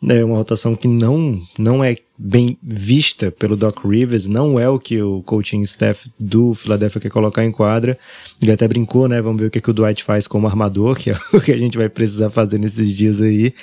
[0.08, 4.78] é uma rotação que não, não é bem vista pelo Doc Rivers, não é o
[4.78, 7.98] que o coaching staff do Philadelphia quer colocar em quadra.
[8.40, 9.20] Ele até brincou, né?
[9.20, 11.58] Vamos ver o que, que o Dwight faz como armador, que é o que a
[11.58, 13.54] gente vai precisar fazer nesses dias aí.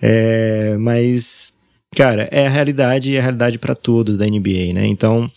[0.00, 1.52] É, mas,
[1.94, 4.86] cara, é a realidade e é a realidade para todos da NBA, né?
[4.86, 5.30] Então,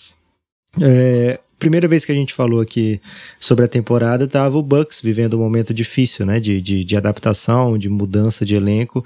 [0.79, 3.00] é, primeira vez que a gente falou aqui
[3.39, 6.39] sobre a temporada, estava o Bucks vivendo um momento difícil, né?
[6.39, 9.06] De, de, de, adaptação, de mudança de elenco.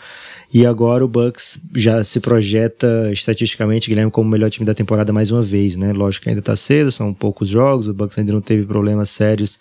[0.54, 5.12] E agora o Bucks já se projeta estatisticamente, Guilherme, como o melhor time da temporada
[5.12, 5.92] mais uma vez, né?
[5.92, 9.60] Lógico que ainda está cedo, são poucos jogos, o Bucks ainda não teve problemas sérios,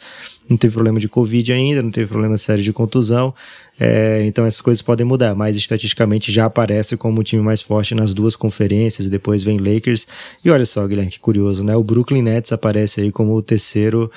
[0.49, 3.35] não teve problema de Covid ainda, não teve problemas sérios de contusão.
[3.79, 7.95] É, então essas coisas podem mudar, mas estatisticamente já aparece como o time mais forte
[7.95, 10.07] nas duas conferências, depois vem Lakers.
[10.45, 11.75] E olha só, Guilherme, que curioso, né?
[11.75, 14.11] O Brooklyn Nets aparece aí como o terceiro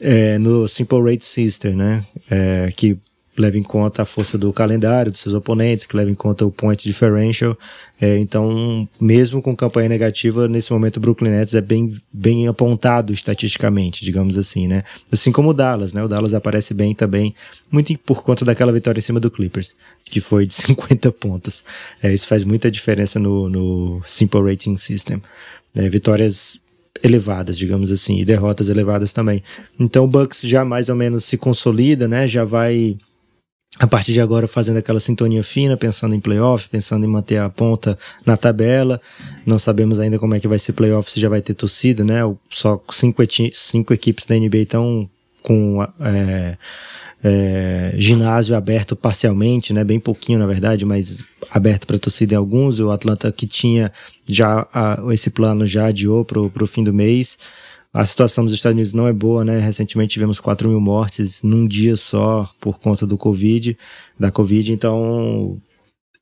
[0.00, 2.04] é, no Simple Rate Sister, né?
[2.30, 2.96] É, que
[3.36, 6.50] leva em conta a força do calendário dos seus oponentes, que leva em conta o
[6.50, 7.56] point differential.
[8.00, 13.12] É, então, mesmo com campanha negativa, nesse momento o Brooklyn Nets é bem, bem apontado
[13.12, 14.82] estatisticamente, digamos assim, né?
[15.10, 16.02] Assim como o Dallas, né?
[16.02, 17.34] O Dallas aparece bem também,
[17.70, 21.64] muito por conta daquela vitória em cima do Clippers, que foi de 50 pontos.
[22.02, 25.22] É, isso faz muita diferença no, no Simple Rating System.
[25.74, 26.58] É, vitórias
[27.02, 29.42] elevadas, digamos assim, e derrotas elevadas também.
[29.78, 32.26] Então o Bucks já mais ou menos se consolida, né?
[32.26, 32.96] Já vai
[33.78, 37.48] a partir de agora fazendo aquela sintonia fina, pensando em playoff, pensando em manter a
[37.48, 39.00] ponta na tabela.
[39.44, 42.20] Não sabemos ainda como é que vai ser playoff, se já vai ter torcida, né?
[42.48, 45.08] Só cinco, cinco equipes da NBA estão
[45.42, 46.56] com é,
[47.22, 49.84] é, ginásio aberto parcialmente, né?
[49.84, 52.80] Bem pouquinho, na verdade, mas aberto para torcida em alguns.
[52.80, 53.92] O Atlanta que tinha
[54.26, 57.38] já a, esse plano já adiou para o fim do mês.
[57.96, 59.58] A situação nos Estados Unidos não é boa, né?
[59.58, 63.74] Recentemente tivemos 4 mil mortes num dia só por conta do Covid,
[64.20, 65.58] da Covid, então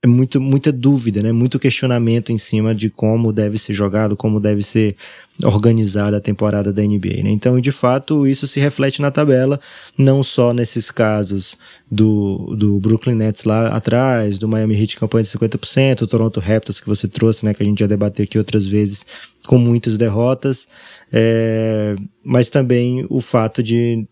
[0.05, 1.33] é muito, muita dúvida, né?
[1.33, 4.97] Muito questionamento em cima de como deve ser jogado, como deve ser
[5.43, 7.31] organizada a temporada da NBA, né?
[7.31, 9.59] Então, de fato, isso se reflete na tabela,
[9.97, 11.57] não só nesses casos
[11.91, 16.81] do, do Brooklyn Nets lá atrás, do Miami Heat campanha de 50%, o Toronto Raptors
[16.81, 17.55] que você trouxe, né?
[17.55, 19.07] Que a gente já debateu aqui outras vezes,
[19.47, 20.69] com muitas derrotas,
[21.11, 24.07] é, mas também o fato de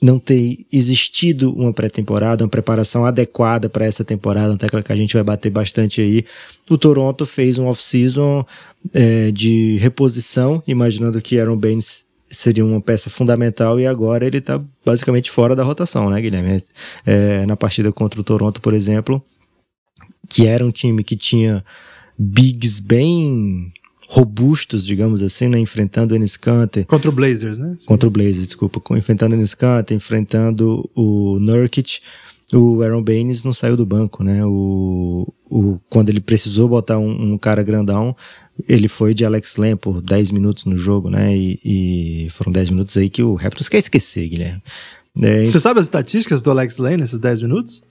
[0.00, 4.96] não ter existido uma pré-temporada, uma preparação adequada para essa temporada, uma tecla que a
[4.96, 6.24] gente vai bater bastante aí.
[6.68, 8.44] O Toronto fez um off-season
[8.94, 14.62] é, de reposição, imaginando que Aaron Baines seria uma peça fundamental e agora ele está
[14.84, 16.62] basicamente fora da rotação, né, Guilherme?
[17.04, 19.22] É, na partida contra o Toronto, por exemplo,
[20.28, 21.62] que era um time que tinha
[22.16, 23.72] bigs bem
[24.12, 25.56] robustos, digamos assim, né?
[25.60, 26.84] Enfrentando o Enes Kanter.
[26.84, 27.76] Contra o Blazers, né?
[27.78, 27.86] Sim.
[27.86, 28.82] Contra o Blazers, desculpa.
[28.96, 32.00] Enfrentando o Enes Kanter, enfrentando o Nurkic.
[32.52, 34.44] O Aaron Baines não saiu do banco, né?
[34.44, 38.16] O, o, quando ele precisou botar um, um cara grandão,
[38.68, 41.36] ele foi de Alex Len por 10 minutos no jogo, né?
[41.36, 44.60] E, e foram 10 minutos aí que o Raptors quer esquecer, Guilherme.
[45.22, 47.84] É, Você sabe as estatísticas do Alex Len nesses 10 minutos?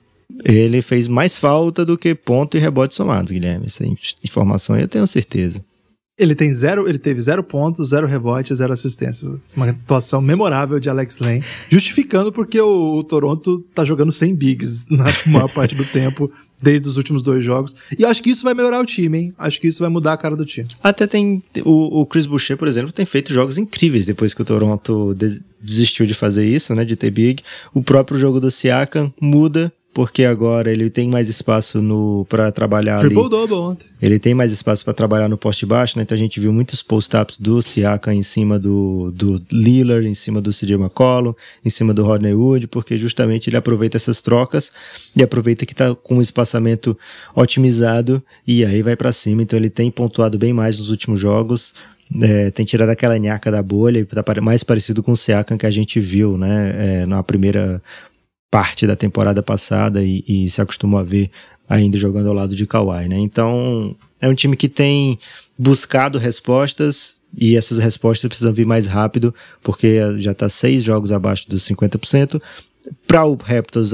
[0.44, 3.66] Ele fez mais falta do que ponto e rebote somados, Guilherme.
[3.66, 3.86] Essa
[4.22, 5.64] informação eu tenho certeza.
[6.20, 9.30] Ele tem zero, ele teve zero pontos, zero rebotes, zero assistências.
[9.56, 14.86] Uma atuação memorável de Alex Lane, justificando porque o, o Toronto tá jogando sem bigs
[14.92, 16.30] na maior parte do tempo,
[16.62, 17.74] desde os últimos dois jogos.
[17.98, 19.34] E acho que isso vai melhorar o time, hein?
[19.38, 20.68] Acho que isso vai mudar a cara do time.
[20.82, 21.42] Até tem.
[21.64, 25.16] O, o Chris Boucher, por exemplo, tem feito jogos incríveis depois que o Toronto
[25.60, 26.84] desistiu de fazer isso, né?
[26.84, 27.42] De ter big.
[27.72, 33.00] O próprio jogo do Siakam muda porque agora ele tem mais espaço no para trabalhar
[33.00, 33.28] Triple ali.
[33.28, 33.86] double ontem.
[34.00, 36.04] Ele tem mais espaço para trabalhar no poste baixo, né?
[36.04, 40.40] Então a gente viu muitos post-ups do Siaka em cima do, do Lillard, em cima
[40.40, 44.70] do CJ McCollum, em cima do Rodney Wood, porque justamente ele aproveita essas trocas
[45.14, 46.96] e aproveita que tá com um espaçamento
[47.34, 49.42] otimizado e aí vai para cima.
[49.42, 51.74] Então ele tem pontuado bem mais nos últimos jogos.
[52.22, 55.66] É, tem tirado aquela nhaca da bolha e tá mais parecido com o Siakam que
[55.66, 57.80] a gente viu, né, é, na primeira
[58.50, 61.30] parte da temporada passada e, e, se acostumou a ver
[61.68, 63.18] ainda jogando ao lado de Kawhi, né?
[63.18, 65.18] Então, é um time que tem
[65.56, 69.32] buscado respostas e essas respostas precisam vir mais rápido,
[69.62, 72.42] porque já está seis jogos abaixo dos 50%.
[73.06, 73.92] Para o Raptors,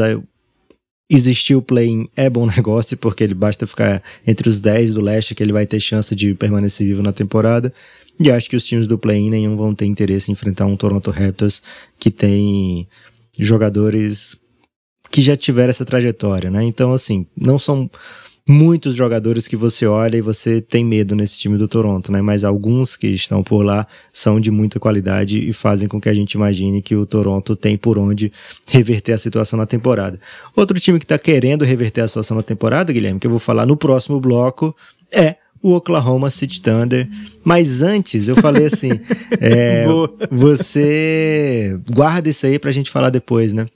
[1.08, 5.34] existir o play-in é bom negócio, porque ele basta ficar entre os 10 do leste
[5.34, 7.72] que ele vai ter chance de permanecer vivo na temporada.
[8.18, 11.10] E acho que os times do play-in nenhum vão ter interesse em enfrentar um Toronto
[11.10, 11.62] Raptors
[11.98, 12.88] que tem
[13.38, 14.34] jogadores
[15.10, 16.62] que já tiveram essa trajetória, né?
[16.64, 17.90] Então, assim, não são
[18.48, 22.22] muitos jogadores que você olha e você tem medo nesse time do Toronto, né?
[22.22, 26.14] Mas alguns que estão por lá são de muita qualidade e fazem com que a
[26.14, 28.32] gente imagine que o Toronto tem por onde
[28.68, 30.20] reverter a situação na temporada.
[30.54, 33.66] Outro time que está querendo reverter a situação na temporada, Guilherme, que eu vou falar
[33.66, 34.74] no próximo bloco,
[35.12, 37.08] é o Oklahoma City Thunder.
[37.42, 38.90] Mas antes, eu falei assim:
[39.40, 39.84] é,
[40.30, 43.66] você guarda isso aí pra gente falar depois, né?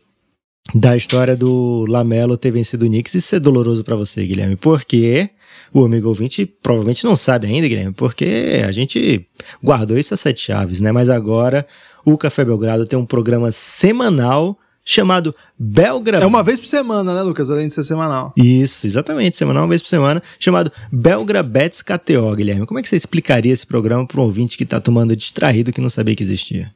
[0.75, 3.15] Da história do Lamelo ter vencido o Knicks.
[3.15, 5.31] Isso é doloroso para você, Guilherme, porque
[5.73, 9.27] o amigo ouvinte provavelmente não sabe ainda, Guilherme, porque a gente
[9.63, 10.93] guardou isso a sete chaves, né?
[10.93, 11.67] Mas agora
[12.05, 16.19] o Café Belgrado tem um programa semanal chamado Belgra.
[16.19, 17.51] É uma vez por semana, né, Lucas?
[17.51, 18.33] Além de ser semanal.
[18.37, 22.67] Isso, exatamente, semanal, uma vez por semana, chamado Belgra Bets KTO, Guilherme.
[22.67, 25.81] Como é que você explicaria esse programa para um ouvinte que está tomando distraído que
[25.81, 26.73] não sabia que existia?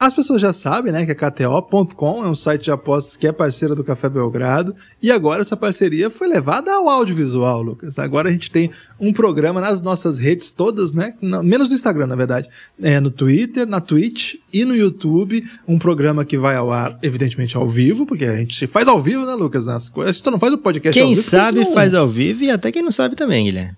[0.00, 3.32] As pessoas já sabem, né, que a KTO.com é um site de apostas que é
[3.32, 4.72] parceira do Café Belgrado.
[5.02, 7.98] E agora essa parceria foi levada ao audiovisual, Lucas.
[7.98, 11.14] Agora a gente tem um programa nas nossas redes todas, né?
[11.20, 12.48] Menos no Instagram, na verdade.
[12.80, 15.42] É, no Twitter, na Twitch e no YouTube.
[15.66, 19.26] Um programa que vai ao ar, evidentemente, ao vivo, porque a gente faz ao vivo,
[19.26, 19.66] né, Lucas?
[19.66, 20.14] Nas coisas.
[20.14, 21.20] A gente não faz o podcast quem ao vivo.
[21.20, 21.74] Quem sabe não...
[21.74, 23.76] faz ao vivo e até quem não sabe também, Guilherme.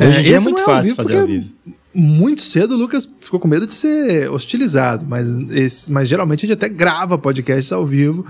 [0.00, 1.50] Hoje em dia é muito é fácil fazer ao vivo
[1.94, 6.48] muito cedo o Lucas ficou com medo de ser hostilizado, mas, esse, mas geralmente a
[6.48, 8.26] gente até grava podcasts ao vivo.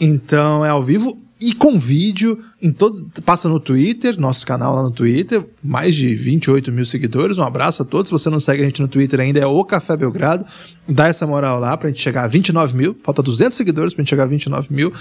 [0.00, 3.10] Então é ao vivo e com vídeo em todo.
[3.24, 7.36] Passa no Twitter, nosso canal lá no Twitter, mais de 28 mil seguidores.
[7.36, 8.10] Um abraço a todos.
[8.10, 10.46] Se você não segue a gente no Twitter ainda, é o Café Belgrado.
[10.88, 12.96] Dá essa moral lá pra gente chegar a 29 mil.
[13.02, 14.92] Falta 200 seguidores pra gente chegar a 29 mil.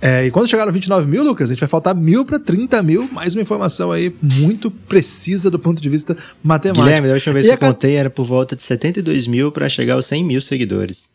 [0.00, 2.82] É, e quando chegar a 29 mil, Lucas, a gente vai faltar mil pra 30
[2.82, 3.06] mil.
[3.12, 6.82] Mais uma informação aí muito precisa do ponto de vista matemático.
[6.82, 9.68] Guilherme, da última vez e que eu contei era por volta de 72 mil para
[9.68, 11.10] chegar aos 100 mil seguidores.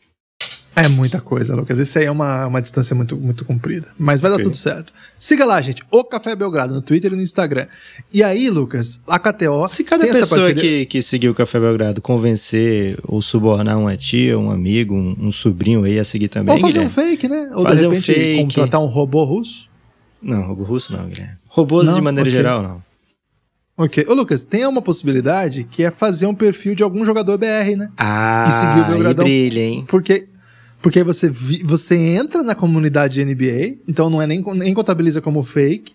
[0.75, 1.79] É muita coisa, Lucas.
[1.79, 3.87] Isso aí é uma, uma distância muito, muito comprida.
[3.97, 4.43] Mas vai okay.
[4.43, 4.91] dar tudo certo.
[5.17, 5.81] Siga lá, gente.
[5.89, 7.65] O Café Belgrado no Twitter e no Instagram.
[8.13, 9.67] E aí, Lucas, a KTO.
[9.69, 14.51] Se cada pessoa que, que seguiu o Café Belgrado convencer ou subornar uma tia, um
[14.51, 16.53] amigo, um, um sobrinho aí a seguir também.
[16.53, 16.91] Ou fazer Guilherme.
[16.91, 17.49] um fake, né?
[17.53, 18.43] Ou fazer de repente um fake.
[18.43, 19.69] contratar um robô russo.
[20.21, 21.37] Não, robô russo não, Guilherme.
[21.47, 21.95] Robôs não?
[21.95, 22.37] de maneira okay.
[22.37, 22.83] geral, não.
[23.77, 24.05] Ok.
[24.09, 27.91] Ô, Lucas, tem uma possibilidade que é fazer um perfil de algum jogador BR, né?
[27.97, 29.25] Ah, e seguir o Belgradão.
[29.25, 29.85] brilha, hein?
[29.87, 30.27] Porque
[30.85, 35.19] porque aí você, vi, você entra na comunidade NBA, então não é nem, nem contabiliza
[35.19, 35.93] como fake.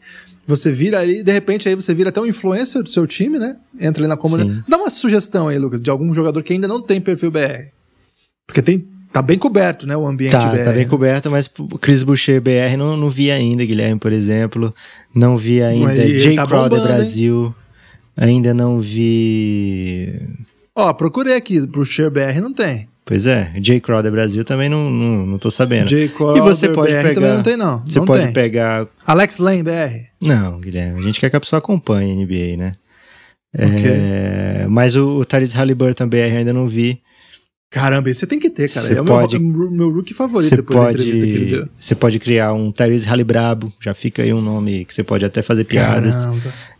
[0.49, 3.57] Você vira aí, de repente aí você vira até um influencer do seu time, né?
[3.79, 4.57] Entra ali na comunidade.
[4.57, 4.65] Sim.
[4.67, 7.69] Dá uma sugestão aí, Lucas, de algum jogador que ainda não tem perfil BR.
[8.45, 10.65] Porque tem, tá bem coberto, né, o ambiente tá, BR.
[10.65, 14.75] Tá bem coberto, mas o Chris Boucher BR não, não vi ainda, Guilherme, por exemplo.
[15.15, 17.55] Não vi ainda Jay tá Crowder Brasil.
[18.19, 18.27] Hein?
[18.27, 20.21] Ainda não vi...
[20.75, 22.90] Ó, procurei aqui, Boucher BR não tem.
[23.11, 23.81] Pois é, J.
[23.81, 25.89] Crowder Brasil também não, não, não tô sabendo.
[25.89, 26.11] J.
[26.11, 27.83] Crowder e você pode BR pegar, também não tem, não.
[27.85, 28.33] Você não pode tem.
[28.33, 28.87] pegar.
[29.05, 30.07] Alex Lane BR?
[30.23, 31.01] Não, Guilherme.
[31.01, 32.77] A gente quer que a pessoa acompanhe a NBA, né?
[33.53, 33.91] Okay.
[33.91, 37.03] É, mas o, o Tyrese Halliburton BR ainda não vi.
[37.69, 38.87] Caramba, esse você tem que ter, cara.
[38.87, 41.69] Cê é o pode, meu, meu rookie favorito depois pode, da entrevista que ele deu.
[41.77, 45.43] Você pode criar um Tyrese Hallibrabo, já fica aí um nome que você pode até
[45.43, 46.15] fazer piadas.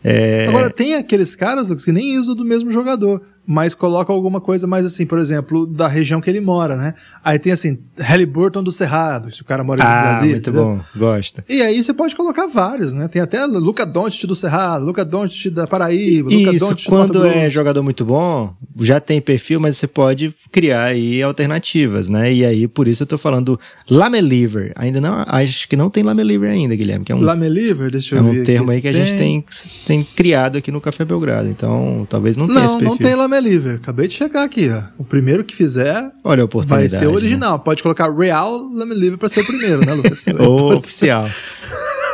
[0.01, 0.47] É...
[0.47, 4.85] Agora, tem aqueles caras que nem usam do mesmo jogador mas coloca alguma coisa mais
[4.85, 6.93] assim, por exemplo, da região que ele mora, né?
[7.23, 10.29] Aí tem assim, Halliburton do Cerrado, se o cara mora ah, no Brasil.
[10.29, 10.63] muito entendeu?
[10.63, 11.43] bom, gosta.
[11.49, 13.07] E aí você pode colocar vários, né?
[13.07, 17.49] Tem até Luca Doncic do Cerrado, Luca Doncic da Paraíba, Luca Isso, Doncic quando é
[17.49, 22.31] jogador muito bom, já tem perfil, mas você pode criar aí alternativas, né?
[22.31, 24.71] E aí, por isso eu tô falando Lameliver.
[24.75, 28.19] Ainda não, acho que não tem Lameliver ainda, Guilherme, que é um Lameliver, deixa eu
[28.19, 28.37] é ver.
[28.37, 29.01] É um termo aí que tem...
[29.01, 29.43] a gente tem,
[29.85, 31.49] tem criado aqui no Café Belgrado.
[31.49, 32.85] Então, talvez não tenha esse perfil.
[32.85, 33.75] Não, não tem Lameliver Liver.
[33.75, 34.81] Acabei de checar aqui, ó.
[34.97, 37.57] O primeiro que fizer Olha a oportunidade, vai ser o original.
[37.57, 37.61] Né?
[37.63, 40.25] Pode colocar Real Lame Liver pra ser o primeiro, né, Lucas?
[40.77, 41.25] Oficial.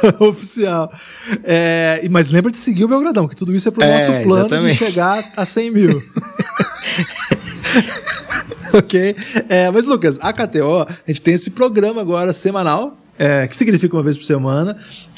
[0.20, 0.92] oficial.
[1.44, 4.46] É, mas lembra de seguir o Belgradão, que tudo isso é pro é, nosso plano
[4.46, 4.78] exatamente.
[4.78, 6.04] de chegar a 100 mil.
[8.74, 9.16] ok?
[9.50, 13.96] É, mas, Lucas, a KTO, a gente tem esse programa agora semanal, é, que significa
[13.96, 14.78] uma vez por semana,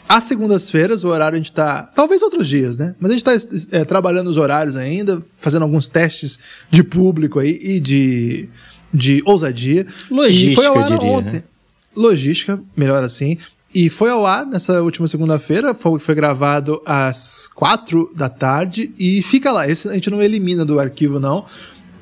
[0.09, 1.83] às segundas-feiras, o horário a gente tá.
[1.95, 2.95] Talvez outros dias, né?
[2.99, 3.31] Mas a gente tá
[3.71, 6.39] é, trabalhando os horários ainda, fazendo alguns testes
[6.71, 8.49] de público aí e de,
[8.91, 9.85] de ousadia.
[10.09, 11.33] Logística, e foi ao ar diria, ontem.
[11.35, 11.43] Né?
[11.95, 13.37] Logística, melhor assim.
[13.73, 19.21] E foi ao ar nessa última segunda-feira, foi, foi gravado às quatro da tarde e
[19.21, 19.69] fica lá.
[19.69, 21.45] Esse a gente não elimina do arquivo, não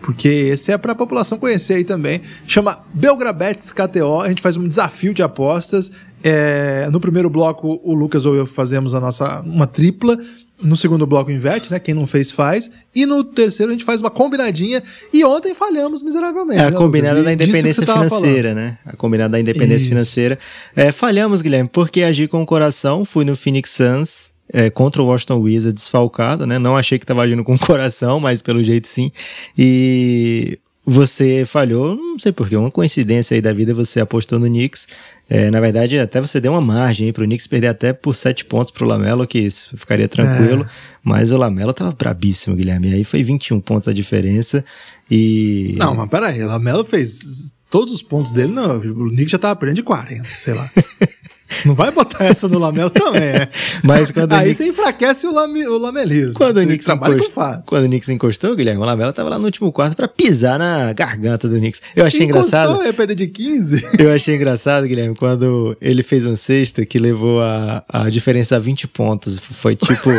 [0.08, 2.22] porque esse é para a população conhecer aí também.
[2.46, 4.22] Chama Belgrabetes KTO.
[4.22, 5.92] A gente faz um desafio de apostas.
[6.30, 10.18] É, no primeiro bloco, o Lucas ou eu fazemos a nossa uma tripla.
[10.60, 11.78] No segundo bloco inverte, né?
[11.78, 12.72] Quem não fez faz.
[12.96, 14.82] E no terceiro a gente faz uma combinadinha.
[15.14, 16.60] E ontem falhamos miseravelmente.
[16.60, 18.76] É a né, combinada da independência financeira, né?
[18.84, 19.90] A combinada da independência Isso.
[19.90, 20.40] financeira.
[20.76, 23.06] É, falhamos, Guilherme, porque agir com o coração.
[23.06, 26.58] Fui no Phoenix Suns é, contra o Washington Wizards desfalcado, né?
[26.58, 29.12] Não achei que estava agindo com o coração, mas pelo jeito sim.
[29.56, 30.58] E
[30.90, 34.88] você falhou, não sei porquê, uma coincidência aí da vida, você apostou no Knicks.
[35.30, 38.46] É, na verdade, até você deu uma margem para o Knicks perder até por sete
[38.46, 40.64] pontos para o Lamelo, que ficaria tranquilo.
[40.64, 40.70] É.
[41.04, 42.92] Mas o Lamelo tava brabíssimo, Guilherme.
[42.92, 44.64] E aí foi 21 pontos a diferença.
[45.12, 45.76] E.
[45.78, 48.78] Não, mas peraí, o Lamelo fez todos os pontos dele, não.
[48.78, 50.72] O Knicks já tava perdendo de 40, sei lá.
[51.66, 53.50] Não vai botar essa no Lamelo também, é.
[53.84, 54.58] Mas quando Aí Knicks...
[54.58, 56.34] você enfraquece o, lame, o lamelismo.
[56.36, 59.72] Quando o Knicks encostou, quando o Knicks encostou, Guilherme, o Lamelo tava lá no último
[59.72, 61.82] quarto para pisar na garganta do Knicks.
[61.96, 62.86] Eu achei encostou, engraçado.
[62.86, 63.88] ia perder de 15.
[63.98, 68.60] Eu achei engraçado, Guilherme, quando ele fez uma cesta que levou a, a diferença a
[68.60, 69.40] 20 pontos.
[69.40, 70.10] Foi tipo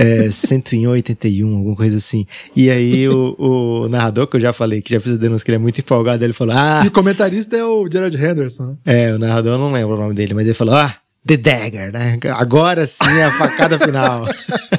[0.00, 2.24] É, 181, alguma coisa assim.
[2.54, 5.50] E aí o, o, narrador, que eu já falei, que já fiz a denúncia que
[5.50, 6.82] ele é muito empolgado, ele falou: Ah.
[6.84, 8.76] E o comentarista é o Gerard Henderson, né?
[8.86, 10.94] É, o narrador eu não lembro o nome dele, mas ele falou: Ah,
[11.28, 12.18] The Dagger, né?
[12.36, 14.26] Agora sim a facada final.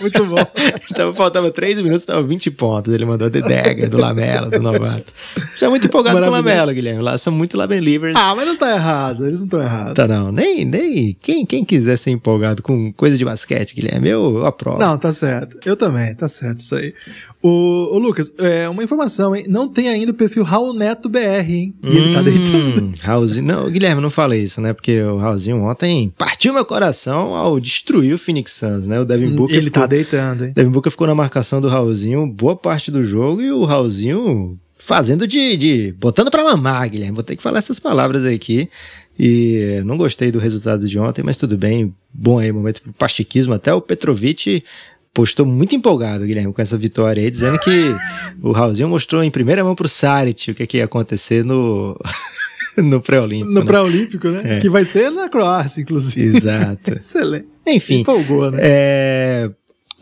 [0.01, 0.43] Muito bom.
[0.89, 2.91] então faltava 3 minutos, estava 20 pontos.
[2.91, 5.13] Ele mandou The Dagger do Lamela, do novato.
[5.55, 7.03] Já é muito empolgado com o Lamela, Guilherme.
[7.03, 8.15] Lá são muito Labenlivers.
[8.17, 9.93] Ah, mas não tá errado, eles não estão errados.
[9.93, 14.37] Tá não, nem, nem quem, quem quiser ser empolgado com coisa de basquete, Guilherme, eu,
[14.39, 14.79] eu aprovo.
[14.79, 15.59] Não, tá certo.
[15.63, 16.95] Eu também, tá certo isso aí.
[17.41, 19.45] O, o Lucas, é, uma informação, hein?
[19.47, 21.73] Não tem ainda o perfil Raul Neto BR, hein?
[21.81, 22.93] E hum, ele tá hum, deitando.
[23.01, 24.73] Raulzinho, não, Guilherme, não falei isso, né?
[24.73, 28.99] Porque o Raulzinho ontem partiu meu coração ao destruir o Phoenix Suns, né?
[28.99, 29.55] O Devin Booker.
[29.55, 30.53] Ele tá ficou, tá deitando, hein?
[30.53, 35.25] Devin Booker ficou na marcação do Raulzinho boa parte do jogo e o Raulzinho fazendo
[35.25, 35.55] de.
[35.55, 37.15] de botando pra mamar, Guilherme.
[37.15, 38.69] Vou ter que falar essas palavras aqui.
[39.17, 41.93] E não gostei do resultado de ontem, mas tudo bem.
[42.13, 43.53] Bom aí, momento pro pastiquismo.
[43.53, 44.63] Até o Petrovic
[45.13, 47.95] postou muito empolgado, Guilherme, com essa vitória aí, dizendo que
[48.41, 51.99] o Raulzinho mostrou em primeira mão pro Sarit o que, que ia acontecer no.
[52.77, 53.53] no pré-olímpico.
[53.53, 53.65] No né?
[53.65, 54.57] pré-olímpico, né?
[54.57, 54.59] É.
[54.59, 56.37] Que vai ser na Croácia, inclusive.
[56.37, 56.93] Exato.
[56.99, 57.47] Excelente.
[57.67, 58.01] Enfim.
[58.01, 58.59] Empolgou, né?
[58.61, 59.51] É...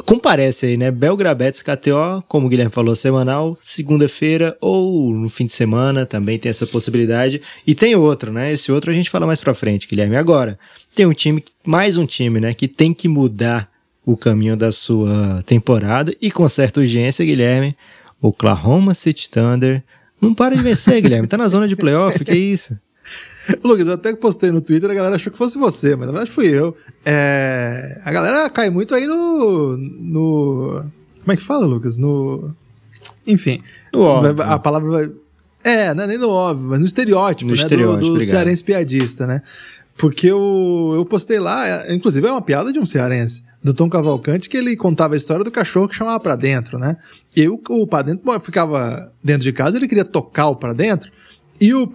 [0.05, 0.91] Comparece aí, né?
[0.91, 6.51] Belgrabetes KTO, como o Guilherme falou, semanal, segunda-feira ou no fim de semana, também tem
[6.51, 7.41] essa possibilidade.
[7.65, 8.53] E tem outro, né?
[8.53, 10.15] Esse outro a gente fala mais pra frente, Guilherme.
[10.15, 10.59] Agora,
[10.93, 12.53] tem um time, mais um time, né?
[12.53, 13.67] Que tem que mudar
[14.07, 17.75] o caminho da sua temporada e com certa urgência, Guilherme,
[18.21, 19.83] o Oklahoma City Thunder
[20.21, 21.27] não para de vencer, Guilherme.
[21.27, 22.79] Tá na zona de playoff, que isso?
[23.61, 26.31] Lucas, eu até postei no Twitter, a galera achou que fosse você, mas na verdade
[26.31, 26.75] fui eu.
[27.05, 27.99] É...
[28.05, 29.75] A galera cai muito aí no.
[29.77, 30.85] no.
[31.19, 31.97] Como é que fala, Lucas?
[31.97, 32.55] No.
[33.25, 33.61] Enfim.
[33.93, 34.07] No.
[34.41, 35.11] A palavra vai.
[35.65, 37.61] É, não é nem no óbvio, mas no estereótipo, no né?
[37.61, 39.41] Estereótipo, do, do cearense piadista, né?
[39.97, 44.49] Porque eu, eu postei lá, inclusive é uma piada de um cearense do Tom Cavalcante
[44.49, 46.95] que ele contava a história do cachorro que chamava para dentro, né?
[47.35, 51.11] E o, o para dentro ficava dentro de casa, ele queria tocar o para dentro.
[51.59, 51.89] E o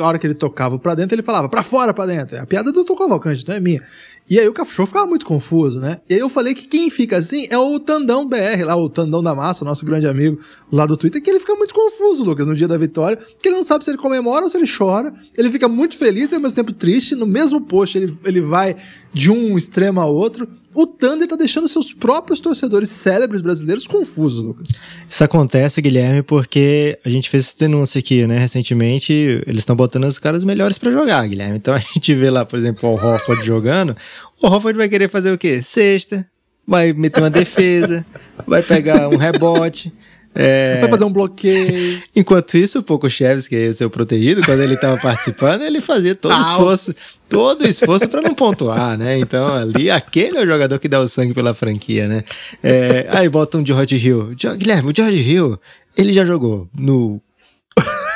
[0.00, 2.36] a hora que ele tocava o pra dentro, ele falava, para fora, para dentro.
[2.36, 3.82] É a piada do Tom Cavalcante, não é minha.
[4.28, 6.00] E aí o cachorro ficava muito confuso, né?
[6.08, 9.22] E aí eu falei que quem fica assim é o Tandão BR, lá, o Tandão
[9.22, 10.40] da Massa, nosso grande amigo
[10.72, 13.56] lá do Twitter, que ele fica muito confuso, Lucas, no dia da vitória, porque ele
[13.56, 15.12] não sabe se ele comemora ou se ele chora.
[15.36, 17.14] Ele fica muito feliz e ao mesmo tempo triste.
[17.14, 18.74] No mesmo post, ele, ele vai
[19.12, 24.42] de um extremo a outro o Thunder tá deixando seus próprios torcedores célebres brasileiros confusos,
[24.42, 24.68] Lucas.
[25.08, 28.38] Isso acontece, Guilherme, porque a gente fez essa denúncia aqui, né?
[28.38, 29.12] Recentemente,
[29.46, 31.56] eles estão botando os caras melhores para jogar, Guilherme.
[31.56, 33.96] Então a gente vê lá, por exemplo, o Hofford jogando.
[34.40, 35.62] O Hofford vai querer fazer o quê?
[35.62, 36.26] Sexta,
[36.66, 38.04] vai meter uma defesa,
[38.46, 39.92] vai pegar um rebote.
[40.34, 40.80] É...
[40.80, 42.02] Vai fazer um bloqueio.
[42.16, 46.14] Enquanto isso, o Pokushevski, que é o seu protegido, quando ele estava participando, ele fazia
[46.14, 46.94] todo o esforço,
[47.28, 49.18] todo esforço para não pontuar, né?
[49.18, 52.24] Então, ali, aquele é o jogador que dá o sangue pela franquia, né?
[52.62, 53.06] É...
[53.10, 54.34] aí bota um George Hill.
[54.56, 55.58] Guilherme, o George Hill,
[55.96, 57.20] ele já jogou no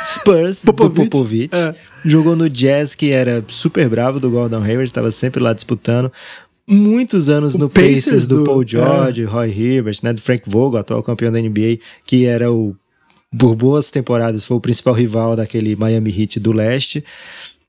[0.04, 1.54] Spurs Popovich, do Popovich.
[1.54, 1.74] É.
[2.04, 6.12] Jogou no Jazz, que era super bravo do Gordon Hayward, estava sempre lá disputando
[6.66, 9.24] muitos anos o no Pacers, Pacers do, do, Paul George, é.
[9.24, 12.74] Roy Hibbert, né, do Frank Vogel, atual campeão da NBA, que era o
[13.38, 17.04] por boas temporadas foi o principal rival daquele Miami Heat do leste,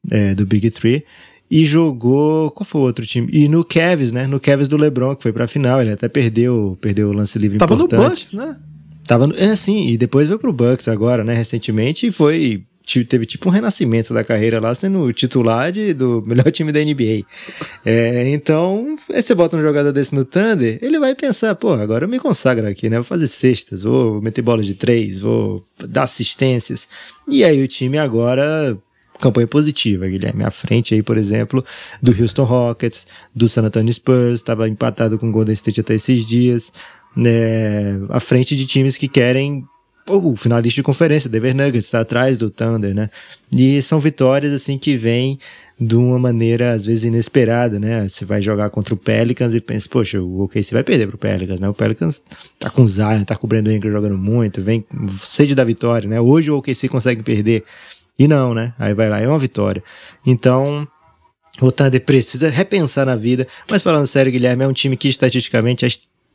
[0.09, 1.03] é, do Big Three.
[1.49, 2.51] E jogou.
[2.51, 3.29] Qual foi o outro time?
[3.31, 4.27] E no Cavs, né?
[4.27, 5.81] No Cavs do LeBron, que foi pra final.
[5.81, 7.91] Ele até perdeu, perdeu o lance livre Tava importante.
[7.91, 8.57] Tava no Bucks, né?
[9.05, 9.87] Tava no, é, sim.
[9.87, 11.33] E depois veio pro Bucks agora, né?
[11.33, 12.07] Recentemente.
[12.07, 12.65] E foi
[13.05, 17.25] teve tipo um renascimento da carreira lá, sendo titular de, do melhor time da NBA.
[17.85, 22.05] É, então, aí você bota um jogador desse no Thunder, ele vai pensar, pô, agora
[22.05, 22.97] eu me consagro aqui, né?
[22.97, 26.88] Vou fazer cestas, vou meter bola de três, vou dar assistências.
[27.27, 28.77] E aí o time agora
[29.19, 30.43] campanha positiva, Guilherme.
[30.43, 31.63] À frente aí, por exemplo,
[32.01, 36.25] do Houston Rockets, do San Antonio Spurs, estava empatado com o Golden State até esses
[36.25, 36.71] dias.
[37.15, 39.65] Né, à frente de times que querem
[40.08, 43.10] o finalista de conferência, Denver Nuggets, está atrás do Thunder, né?
[43.55, 45.38] E são vitórias assim que vêm
[45.80, 48.08] de uma maneira às vezes inesperada, né?
[48.08, 51.60] Você vai jogar contra o Pelicans e pensa, poxa, o OKC vai perder pro Pelicans,
[51.60, 51.70] né?
[51.70, 52.22] O Pelicans
[52.58, 54.86] tá com o Zion, tá com o Brandon Ingram jogando muito, vem
[55.20, 56.20] sede da vitória, né?
[56.20, 57.64] Hoje o OKC consegue perder
[58.18, 58.74] e não, né?
[58.80, 59.84] Aí vai lá, é uma vitória.
[60.26, 60.88] Então,
[61.62, 65.86] o Thunder precisa repensar na vida, mas falando sério, Guilherme, é um time que estatisticamente
[65.86, 65.89] é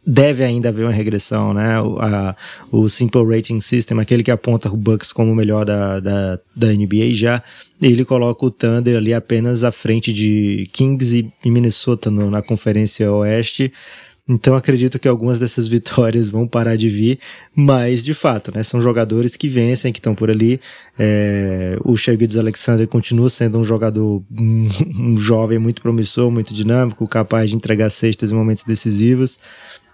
[0.04, 1.80] deve ainda haver uma regressão, né?
[1.80, 2.36] O, a,
[2.70, 6.68] o Simple Rating System, aquele que aponta o Bucks como o melhor da, da, da
[6.68, 7.42] NBA já,
[7.80, 13.10] ele coloca o Thunder ali apenas à frente de Kings e, Minnesota no, na Conferência
[13.12, 13.72] Oeste.
[14.28, 17.18] Então acredito que algumas dessas vitórias vão parar de vir,
[17.54, 20.60] mas de fato, né, são jogadores que vencem, que estão por ali.
[20.96, 27.06] É, o Shaggy Alexander continua sendo um jogador, um, um jovem muito promissor, muito dinâmico,
[27.08, 29.38] capaz de entregar cestas em momentos decisivos.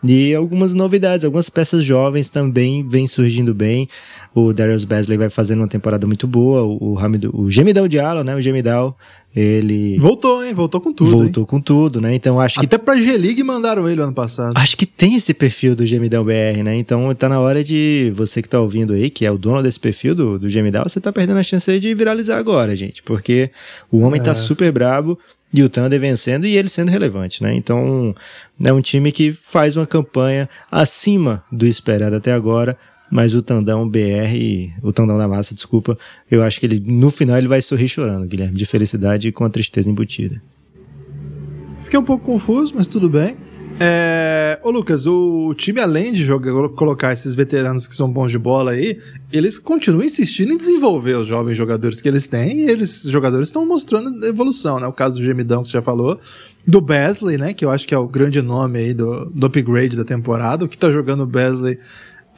[0.03, 3.89] E algumas novidades, algumas peças jovens também vêm surgindo bem.
[4.33, 6.63] O Darius Basley vai fazendo uma temporada muito boa.
[6.63, 8.37] O, o, Hamid, o Gemidal Diallo, né?
[8.37, 8.97] O Gemidal,
[9.35, 9.99] ele...
[9.99, 10.55] Voltou, hein?
[10.55, 11.47] Voltou com tudo, Voltou hein?
[11.49, 12.15] com tudo, né?
[12.15, 12.85] Então acho Até que...
[12.85, 14.57] pra G-League mandaram ele ano passado.
[14.57, 16.77] Acho que tem esse perfil do Gemidal BR, né?
[16.77, 19.81] Então tá na hora de você que tá ouvindo aí, que é o dono desse
[19.81, 23.03] perfil do, do Gemidal, você tá perdendo a chance aí de viralizar agora, gente.
[23.03, 23.51] Porque
[23.91, 25.19] o homem tá super brabo
[25.53, 27.55] e o Thunder vencendo e ele sendo relevante, né?
[27.55, 28.15] Então
[28.63, 32.77] é um time que faz uma campanha acima do esperado até agora,
[33.11, 35.99] mas o Tandão BR, o Tandão da Massa, desculpa,
[36.31, 39.45] eu acho que ele no final ele vai sorrir chorando, Guilherme, de felicidade e com
[39.45, 40.41] a tristeza embutida.
[41.83, 43.37] Fiquei um pouco confuso, mas tudo bem.
[43.81, 44.59] É...
[44.63, 48.73] Ô Lucas, o time, além de jogar, colocar esses veteranos que são bons de bola
[48.73, 48.99] aí,
[49.33, 53.65] eles continuam insistindo em desenvolver os jovens jogadores que eles têm, e eles, jogadores estão
[53.65, 54.87] mostrando evolução, né?
[54.87, 56.19] O caso do Gemidão, que você já falou,
[56.67, 57.55] do Besley, né?
[57.55, 60.65] Que eu acho que é o grande nome aí do, do upgrade da temporada.
[60.65, 61.79] O que tá jogando o Besley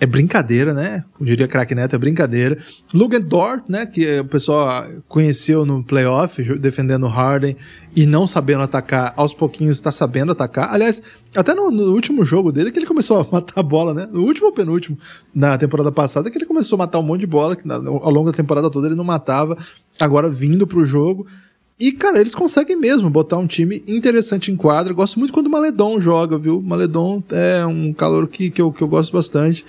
[0.01, 1.05] é brincadeira, né?
[1.21, 2.57] Eu diria craque Neto, é brincadeira.
[2.93, 3.85] Lugan Dort, né?
[3.85, 7.55] Que o pessoal conheceu no playoff, defendendo o Harden
[7.95, 10.73] e não sabendo atacar, aos pouquinhos está sabendo atacar.
[10.73, 11.03] Aliás,
[11.37, 14.09] até no, no, último jogo dele, que ele começou a matar a bola, né?
[14.11, 14.97] No último ou penúltimo,
[15.35, 18.11] na temporada passada, que ele começou a matar um monte de bola, que na, ao
[18.11, 19.57] longo da temporada toda ele não matava.
[19.99, 21.27] Agora vindo pro jogo.
[21.81, 24.93] E, cara, eles conseguem mesmo botar um time interessante em quadra.
[24.93, 26.61] Gosto muito quando o Maledon joga, viu?
[26.61, 29.65] Maledon é um calor que, que, eu, que eu gosto bastante.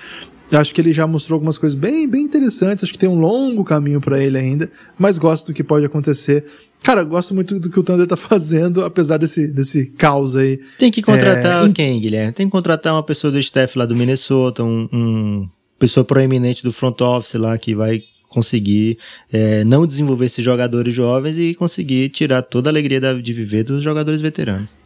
[0.51, 2.83] Acho que ele já mostrou algumas coisas bem, bem interessantes.
[2.83, 4.69] Acho que tem um longo caminho para ele ainda.
[4.99, 6.43] Mas gosto do que pode acontecer.
[6.83, 10.59] Cara, gosto muito do que o Thunder tá fazendo, apesar desse, desse caos aí.
[10.77, 11.71] Tem que contratar é...
[11.71, 12.33] quem, Guilherme?
[12.33, 15.49] Tem que contratar uma pessoa do staff lá do Minnesota, um, um
[15.79, 18.97] pessoa proeminente do front office lá que vai conseguir
[19.31, 23.83] é, não desenvolver esses jogadores jovens e conseguir tirar toda a alegria de viver dos
[23.83, 24.79] jogadores veteranos.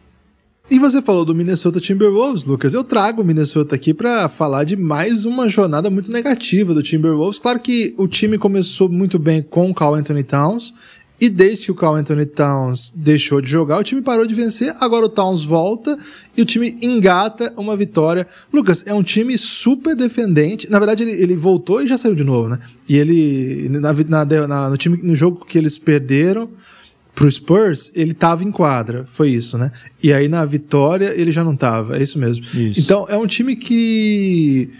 [0.68, 2.74] E você falou do Minnesota Timberwolves, Lucas.
[2.74, 7.38] Eu trago o Minnesota aqui para falar de mais uma jornada muito negativa do Timberwolves.
[7.38, 10.74] Claro que o time começou muito bem com o Carl Anthony Towns.
[11.18, 14.74] E desde que o Carl Anthony Towns deixou de jogar, o time parou de vencer.
[14.80, 15.98] Agora o Towns volta
[16.36, 18.26] e o time engata uma vitória.
[18.52, 20.70] Lucas, é um time super defendente.
[20.70, 22.58] Na verdade, ele, ele voltou e já saiu de novo, né?
[22.86, 23.92] E ele, na,
[24.24, 26.50] na, na, no, time, no jogo que eles perderam
[27.14, 29.06] pro Spurs, ele tava em quadra.
[29.08, 29.72] Foi isso, né?
[30.02, 31.96] E aí na vitória ele já não tava.
[31.96, 32.44] É isso mesmo.
[32.44, 32.78] Isso.
[32.78, 34.70] Então é um time que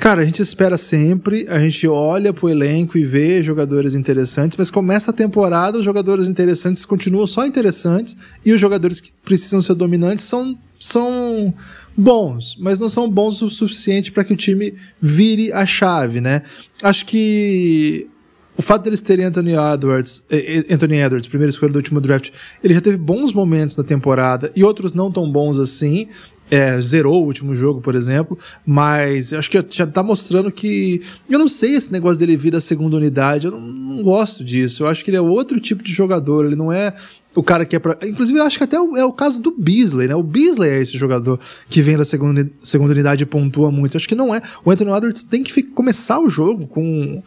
[0.00, 4.70] Cara, a gente espera sempre, a gente olha pro elenco e vê jogadores interessantes, mas
[4.70, 9.74] começa a temporada, os jogadores interessantes continuam só interessantes e os jogadores que precisam ser
[9.74, 11.52] dominantes são, são
[11.96, 16.42] bons, mas não são bons o suficiente para que o time vire a chave, né?
[16.80, 18.08] Acho que
[18.56, 22.30] o fato deles terem Anthony Edwards, eh, eh, Anthony Edwards, primeira escolha do último draft,
[22.62, 26.08] ele já teve bons momentos na temporada e outros não tão bons assim
[26.50, 31.02] é, zerou o último jogo, por exemplo, mas acho que já tá mostrando que.
[31.28, 34.82] Eu não sei esse negócio dele vir da segunda unidade, eu não, não gosto disso.
[34.82, 36.94] Eu acho que ele é outro tipo de jogador, ele não é
[37.34, 37.96] o cara que é pra.
[38.02, 40.14] Inclusive, acho que até é o caso do Beasley, né?
[40.14, 41.38] O Beasley é esse jogador
[41.68, 43.96] que vem da segunda, segunda unidade e pontua muito.
[43.96, 44.40] Acho que não é.
[44.64, 47.22] O Anthony Edwards tem que começar o jogo com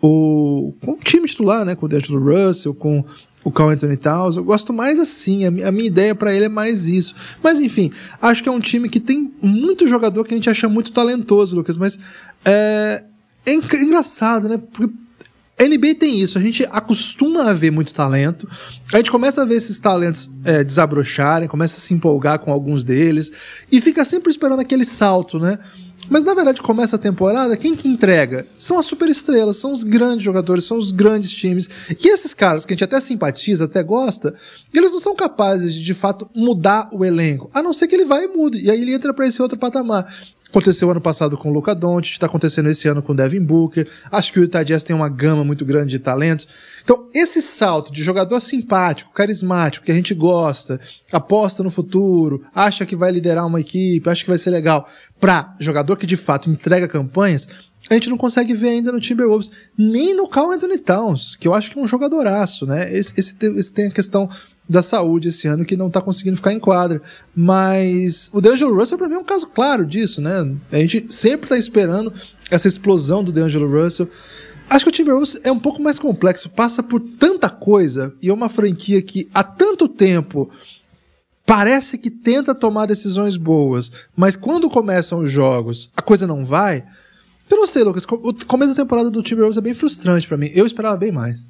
[0.00, 1.74] o, com o time titular, né?
[1.74, 3.04] Com o D'Angelo Russell, com
[3.46, 4.36] o Carl Anthony Towns.
[4.36, 7.14] Eu gosto mais assim, a, minha ideia para ele é mais isso.
[7.40, 10.68] Mas enfim, acho que é um time que tem muito jogador que a gente acha
[10.68, 11.96] muito talentoso, Lucas, mas
[12.44, 13.04] é,
[13.46, 14.58] é engraçado, né?
[14.58, 14.92] Porque
[15.60, 18.48] NBA tem isso, a gente acostuma a ver muito talento,
[18.92, 22.82] a gente começa a ver esses talentos é, desabrocharem, começa a se empolgar com alguns
[22.82, 23.30] deles,
[23.70, 25.56] e fica sempre esperando aquele salto, né?
[26.08, 28.46] Mas na verdade, começa a temporada, quem que entrega?
[28.58, 31.68] São as superestrelas, são os grandes jogadores, são os grandes times.
[31.98, 34.34] E esses caras que a gente até simpatiza, até gosta,
[34.72, 38.04] eles não são capazes de de fato mudar o elenco, a não ser que ele
[38.04, 38.64] vá e mude.
[38.64, 40.06] E aí ele entra para esse outro patamar.
[40.48, 43.86] Aconteceu ano passado com o Luca Doncic, está acontecendo esse ano com o Devin Booker.
[44.10, 46.48] Acho que o Utah Jazz tem uma gama muito grande de talentos.
[46.82, 50.80] Então, esse salto de jogador simpático, carismático, que a gente gosta,
[51.12, 54.88] aposta no futuro, acha que vai liderar uma equipe, acha que vai ser legal,
[55.20, 57.48] para jogador que de fato entrega campanhas,
[57.88, 61.54] a gente não consegue ver ainda no Timberwolves, nem no Carl Anthony Towns, que eu
[61.54, 62.92] acho que é um jogadoraço, né?
[62.92, 64.28] Esse, esse, esse tem a questão
[64.68, 67.00] da saúde esse ano que não tá conseguindo ficar em quadra.
[67.34, 70.52] Mas o D'Angelo Russell para mim é um caso claro disso, né?
[70.72, 72.12] A gente sempre tá esperando
[72.50, 74.08] essa explosão do D'Angelo Russell.
[74.68, 78.34] Acho que o Timberwolves é um pouco mais complexo, passa por tanta coisa e é
[78.34, 80.50] uma franquia que há tanto tempo
[81.46, 86.84] parece que tenta tomar decisões boas, mas quando começam os jogos, a coisa não vai.
[87.48, 90.50] Eu não sei, Lucas, o começo da temporada do Timberwolves é bem frustrante para mim.
[90.52, 91.48] Eu esperava bem mais.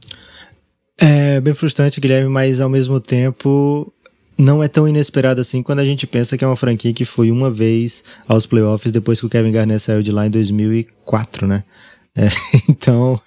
[0.98, 3.92] É bem frustrante, Guilherme, mas ao mesmo tempo
[4.36, 7.30] não é tão inesperado assim quando a gente pensa que é uma franquia que foi
[7.30, 11.64] uma vez aos playoffs depois que o Kevin Garnett saiu de lá em 2004, né?
[12.16, 12.28] É,
[12.68, 13.20] então,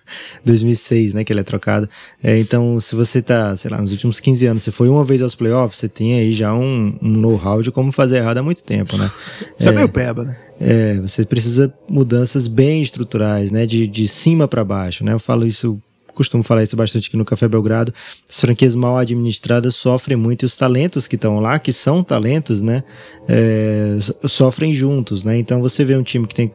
[0.44, 1.88] 2006, né, que ele é trocado.
[2.24, 5.22] É, então, se você tá, sei lá, nos últimos 15 anos, você foi uma vez
[5.22, 8.64] aos playoffs, você tem aí já um, um know-how de como fazer errado há muito
[8.64, 9.10] tempo, né?
[9.58, 10.38] Você é, é meio peba, né?
[10.60, 15.14] É, você precisa mudanças bem estruturais, né, de, de cima para baixo, né?
[15.14, 15.80] Eu falo isso
[16.16, 17.94] costumo falar isso bastante aqui no Café Belgrado,
[18.30, 22.62] as franquias mal administradas sofrem muito e os talentos que estão lá, que são talentos,
[22.62, 22.84] né,
[23.26, 25.38] é, sofrem juntos, né?
[25.38, 26.52] Então você vê um time que tem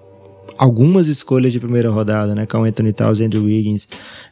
[0.57, 3.89] algumas escolhas de primeira rodada, né, com Anthony Towns e Andrew Wiggins,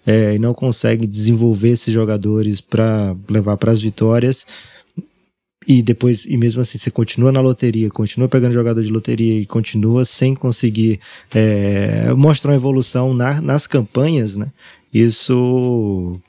[0.06, 4.46] é, e não consegue desenvolver esses jogadores para levar para as vitórias.
[5.66, 9.46] E depois, e mesmo assim, você continua na loteria, continua pegando jogador de loteria e
[9.46, 10.98] continua sem conseguir
[11.32, 14.52] é, mostrar uma evolução na, nas campanhas, né?
[14.92, 16.20] Isso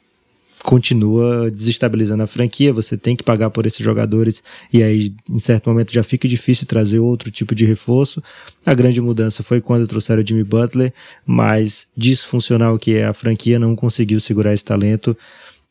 [0.63, 4.41] continua desestabilizando a franquia, você tem que pagar por esses jogadores
[4.71, 8.23] e aí em certo momento já fica difícil trazer outro tipo de reforço.
[8.65, 10.93] A grande mudança foi quando trouxeram o Jimmy Butler,
[11.25, 15.15] mas disfuncional que é a franquia não conseguiu segurar esse talento.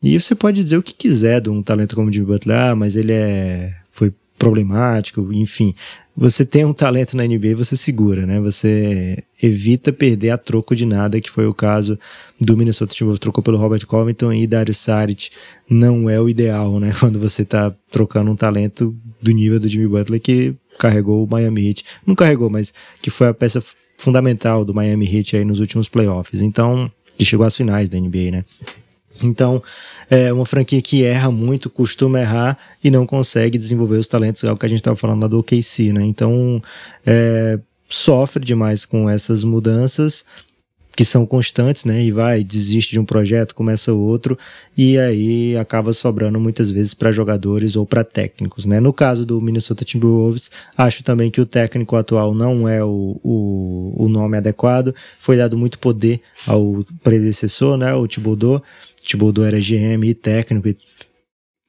[0.01, 2.75] E você pode dizer o que quiser de um talento como o Jimmy Butler, ah,
[2.75, 5.73] mas ele é foi problemático, enfim.
[6.15, 8.39] Você tem um talento na NBA, você segura, né?
[8.39, 11.97] Você evita perder a troco de nada, que foi o caso
[12.39, 15.31] do Minnesota Timberwolves, trocou pelo Robert Covington e Dario Saric.
[15.67, 16.93] Não é o ideal, né?
[16.99, 21.69] Quando você tá trocando um talento do nível do Jimmy Butler que carregou o Miami
[21.69, 21.83] Heat.
[22.05, 23.63] Não carregou, mas que foi a peça
[23.97, 26.41] fundamental do Miami Heat aí nos últimos playoffs.
[26.41, 28.45] Então, que chegou às finais da NBA, né?
[29.21, 29.61] Então,
[30.09, 34.51] é uma franquia que erra muito, costuma errar e não consegue desenvolver os talentos, é
[34.51, 36.03] o que a gente estava falando lá do OKC, né?
[36.03, 36.61] Então,
[37.05, 40.25] é, sofre demais com essas mudanças
[40.95, 42.03] que são constantes, né?
[42.03, 44.37] E vai, desiste de um projeto, começa outro,
[44.77, 48.79] e aí acaba sobrando muitas vezes para jogadores ou para técnicos, né?
[48.79, 54.05] No caso do Minnesota Timberwolves, acho também que o técnico atual não é o, o,
[54.05, 57.93] o nome adequado, foi dado muito poder ao predecessor, né?
[57.95, 58.61] O Thibodeau,
[59.03, 60.77] Thibodeau era GM e técnico, e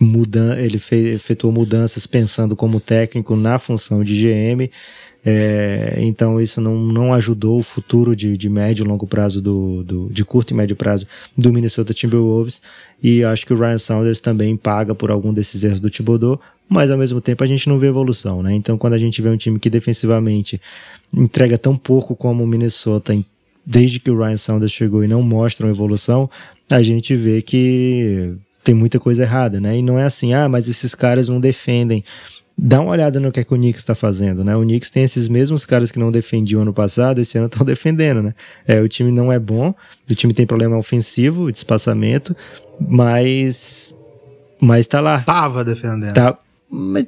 [0.00, 4.70] muda, ele fez, efetuou mudanças pensando como técnico na função de GM,
[5.26, 9.82] é, então isso não, não ajudou o futuro de, de médio e longo prazo do,
[9.82, 11.06] do, de curto e médio prazo
[11.36, 12.60] do Minnesota Timberwolves
[13.02, 16.90] e acho que o Ryan Saunders também paga por algum desses erros do Thibodeau, mas
[16.90, 18.54] ao mesmo tempo a gente não vê evolução, né?
[18.54, 20.60] Então quando a gente vê um time que defensivamente
[21.10, 23.14] entrega tão pouco como o Minnesota
[23.66, 26.28] desde que o Ryan Saunders chegou e não mostra uma evolução,
[26.68, 29.76] a gente vê que tem muita coisa errada, né?
[29.78, 32.04] E não é assim, ah, mas esses caras não defendem
[32.56, 34.56] dá uma olhada no que, é que o Knicks está fazendo, né?
[34.56, 38.22] O Knicks tem esses mesmos caras que não defendiam ano passado, esse ano estão defendendo,
[38.22, 38.34] né?
[38.66, 39.74] É, o time não é bom,
[40.08, 42.34] o time tem problema ofensivo, de espaçamento,
[42.80, 43.94] mas
[44.60, 45.22] mas tá lá.
[45.22, 46.14] Tava defendendo.
[46.14, 46.38] Tá,
[46.70, 47.06] mas,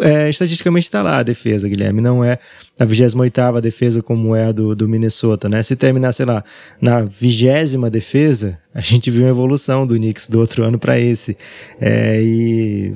[0.00, 2.00] é, estatisticamente está lá a defesa, Guilherme.
[2.00, 2.38] Não é
[2.78, 5.62] a 28 defesa como é a do, do Minnesota, né?
[5.62, 6.42] Se terminar, sei lá,
[6.80, 11.36] na vigésima defesa, a gente viu uma evolução do Knicks do outro ano para esse.
[11.80, 12.94] É, e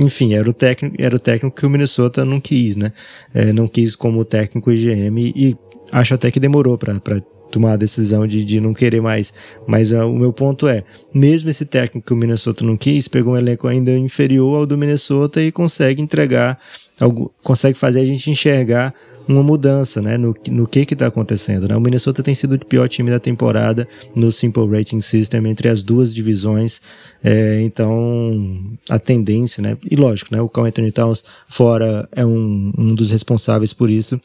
[0.00, 2.92] enfim, era o técnico, era o técnico que o Minnesota não quis, né?
[3.32, 5.56] É, não quis como técnico IGM e
[5.92, 7.22] acho até que demorou para
[7.54, 9.32] tomar a decisão de, de não querer mais.
[9.66, 10.82] Mas uh, o meu ponto é,
[11.14, 14.76] mesmo esse técnico que o Minnesota não quis, pegou um elenco ainda inferior ao do
[14.76, 16.58] Minnesota e consegue entregar,
[17.00, 18.92] algo, consegue fazer a gente enxergar
[19.26, 21.68] uma mudança né, no, no que está acontecendo.
[21.68, 21.76] Né?
[21.76, 25.82] O Minnesota tem sido o pior time da temporada no Simple Rating System entre as
[25.82, 26.80] duas divisões.
[27.22, 29.78] É, então, a tendência, né?
[29.90, 30.42] E lógico, né?
[30.42, 34.20] O Carl Anthony Towns fora é um, um dos responsáveis por isso.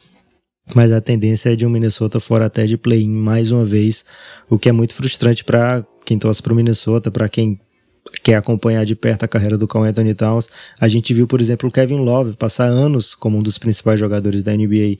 [0.74, 4.04] Mas a tendência é de um Minnesota fora até de play-in mais uma vez,
[4.48, 7.58] o que é muito frustrante para quem torce para o Minnesota, para quem
[8.22, 10.48] quer acompanhar de perto a carreira do Carl Anthony Towns.
[10.80, 14.42] A gente viu, por exemplo, o Kevin Love passar anos como um dos principais jogadores
[14.42, 14.98] da NBA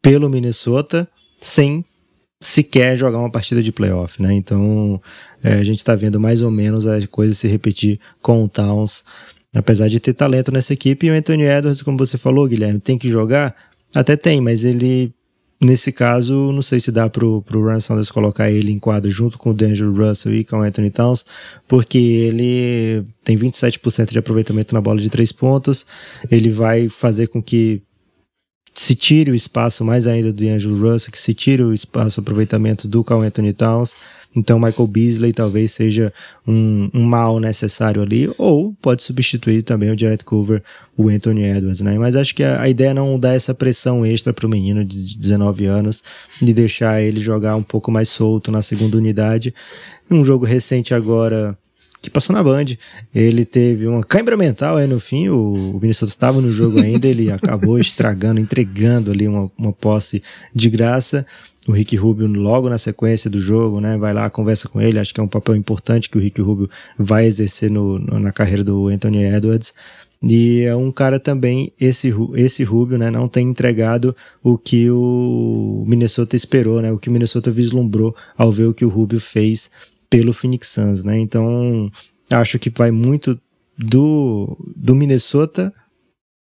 [0.00, 1.84] pelo Minnesota, sem
[2.40, 4.32] sequer jogar uma partida de playoff, né?
[4.32, 5.00] Então,
[5.42, 9.04] é, a gente está vendo mais ou menos a coisa se repetir com o Towns,
[9.54, 11.06] apesar de ter talento nessa equipe.
[11.06, 13.54] E o Anthony Edwards, como você falou, Guilherme, tem que jogar?
[13.94, 15.12] Até tem, mas ele
[15.60, 19.36] Nesse caso, não sei se dá pro, pro Ryan Saunders colocar ele em quadro junto
[19.36, 21.26] com o D'Angelo Russell e com o Anthony Towns,
[21.66, 25.84] porque ele tem 27% de aproveitamento na bola de três pontos,
[26.30, 27.82] ele vai fazer com que
[28.72, 32.86] se tire o espaço mais ainda do D'Angelo Russell, que se tire o espaço, aproveitamento
[32.86, 33.96] do Carl Anthony Towns,
[34.36, 36.12] então, Michael Beasley talvez seja
[36.46, 40.62] um, um mal necessário ali, ou pode substituir também o Jared Coover,
[40.96, 41.98] o Anthony Edwards, né?
[41.98, 44.84] Mas acho que a, a ideia é não dar essa pressão extra para o menino
[44.84, 46.02] de 19 anos,
[46.40, 49.54] de deixar ele jogar um pouco mais solto na segunda unidade.
[50.10, 51.56] Um jogo recente agora
[52.00, 52.66] que passou na Band.
[53.14, 57.08] Ele teve uma cãibra mental aí no fim, o, o Minnesota estava no jogo ainda,
[57.08, 60.22] ele acabou estragando, entregando ali uma, uma posse
[60.54, 61.26] de graça.
[61.68, 65.12] O Rick Rubio logo na sequência do jogo, né, vai lá, conversa com ele, acho
[65.12, 68.64] que é um papel importante que o Rick Rubio vai exercer no, no na carreira
[68.64, 69.74] do Anthony Edwards.
[70.22, 75.84] E é um cara também, esse, esse Rubio, né, não tem entregado o que o
[75.86, 79.70] Minnesota esperou, né, o que o Minnesota vislumbrou ao ver o que o Rubio fez
[80.10, 81.92] pelo Phoenix Suns, né, então
[82.30, 83.38] acho que vai muito
[83.78, 85.72] do, do Minnesota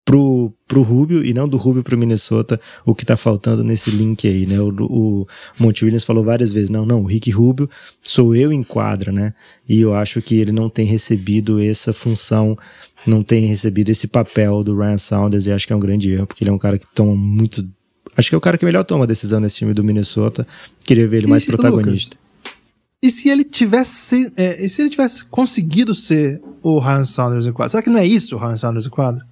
[0.06, 4.26] pro, pro Rubio e não do Rubio pro Minnesota, o que tá faltando nesse link
[4.26, 4.58] aí, né?
[4.60, 5.26] O, o
[5.58, 7.68] Monte Williams falou várias vezes, não, não, o Rick Rubio
[8.00, 9.34] sou eu em quadra, né?
[9.68, 12.56] E eu acho que ele não tem recebido essa função,
[13.04, 16.28] não tem recebido esse papel do Ryan Saunders e acho que é um grande erro,
[16.28, 17.68] porque ele é um cara que toma muito...
[18.16, 20.46] Acho que é o cara que melhor toma decisão nesse time do Minnesota.
[20.84, 22.16] Queria ver ele mais e, protagonista.
[22.16, 22.62] Lucas,
[23.02, 27.52] e se ele tivesse, é, e se ele tivesse conseguido ser o Ryan Saunders em
[27.52, 27.70] quadra?
[27.70, 29.26] Será que não é isso o Ryan Saunders em quadra?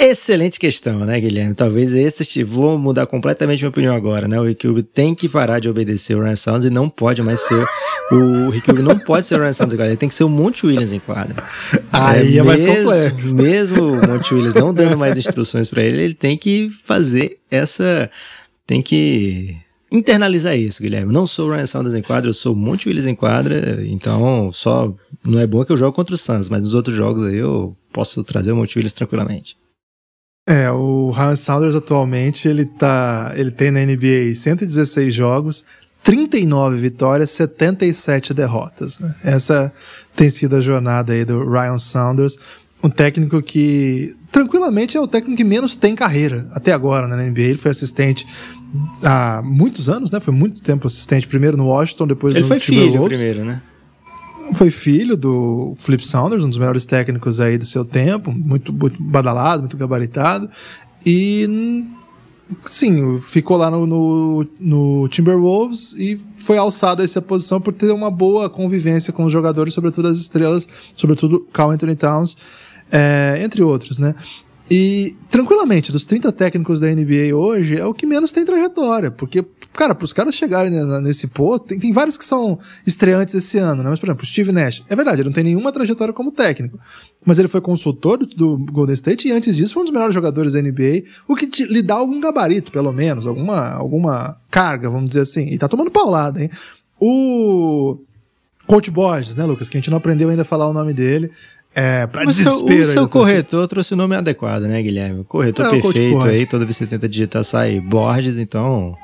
[0.00, 1.54] Excelente questão, né, Guilherme?
[1.54, 2.42] Talvez esse.
[2.42, 4.40] Vou mudar completamente minha opinião agora, né?
[4.40, 7.38] O Rick Rubio tem que parar de obedecer o Ryan Saunders e não pode mais
[7.40, 7.66] ser.
[8.10, 10.28] o Rick Rubio não pode ser o Ryan Saunders agora, ele tem que ser o
[10.28, 11.36] Monte Williams em quadra.
[11.92, 13.34] Aí é, é mais complexo.
[13.34, 18.10] Mesmo o Monte Williams não dando mais instruções para ele, ele tem que fazer essa.
[18.66, 19.54] Tem que
[19.92, 21.12] internalizar isso, Guilherme.
[21.12, 24.50] Não sou o Ryan Saunders em quadra, eu sou o Monte Williams em quadra, então
[24.50, 24.94] só.
[25.26, 27.76] Não é bom que eu jogo contra o Suns, mas nos outros jogos aí eu
[27.92, 29.60] posso trazer o Monte Williams tranquilamente.
[30.50, 35.64] É, o Ryan Saunders atualmente ele tá, ele tem na NBA 116 jogos,
[36.02, 39.14] 39 vitórias, 77 derrotas, né?
[39.22, 39.72] Essa
[40.16, 42.36] tem sido a jornada aí do Ryan Saunders,
[42.82, 47.22] um técnico que tranquilamente é o técnico que menos tem carreira até agora né, na
[47.22, 47.42] NBA.
[47.42, 48.26] Ele foi assistente
[49.04, 50.18] há muitos anos, né?
[50.18, 53.62] Foi muito tempo assistente, primeiro no Washington, depois ele no foi filho primeiro, né?
[54.54, 59.02] Foi filho do Flip Saunders, um dos melhores técnicos aí do seu tempo, muito, muito
[59.02, 60.48] badalado, muito gabaritado.
[61.04, 61.84] E
[62.66, 67.90] sim, ficou lá no, no, no, Timberwolves e foi alçado a essa posição por ter
[67.92, 72.36] uma boa convivência com os jogadores, sobretudo as estrelas, sobretudo Carl Anthony Towns,
[72.90, 74.14] é, entre outros, né?
[74.70, 79.10] E, tranquilamente, dos 30 técnicos da NBA hoje, é o que menos tem trajetória.
[79.10, 80.70] Porque, cara, para os caras chegarem
[81.02, 82.56] nesse ponto, tem, tem, vários que são
[82.86, 83.90] estreantes esse ano, né?
[83.90, 84.84] Mas, por exemplo, o Steve Nash.
[84.88, 86.78] É verdade, ele não tem nenhuma trajetória como técnico.
[87.26, 90.14] Mas ele foi consultor do, do Golden State e antes disso foi um dos melhores
[90.14, 94.88] jogadores da NBA, o que te, lhe dá algum gabarito, pelo menos, alguma, alguma carga,
[94.88, 95.48] vamos dizer assim.
[95.48, 96.48] E tá tomando paulada, hein?
[97.00, 97.98] O
[98.68, 99.68] Coach Borges, né, Lucas?
[99.68, 101.32] Que a gente não aprendeu ainda a falar o nome dele.
[101.74, 102.82] É, pra Mas desespero.
[102.82, 105.20] O seu corretor trouxe o nome adequado, né, Guilherme?
[105.20, 108.96] O corretor é, perfeito aí, toda vez que você tenta digitar sai Borges, então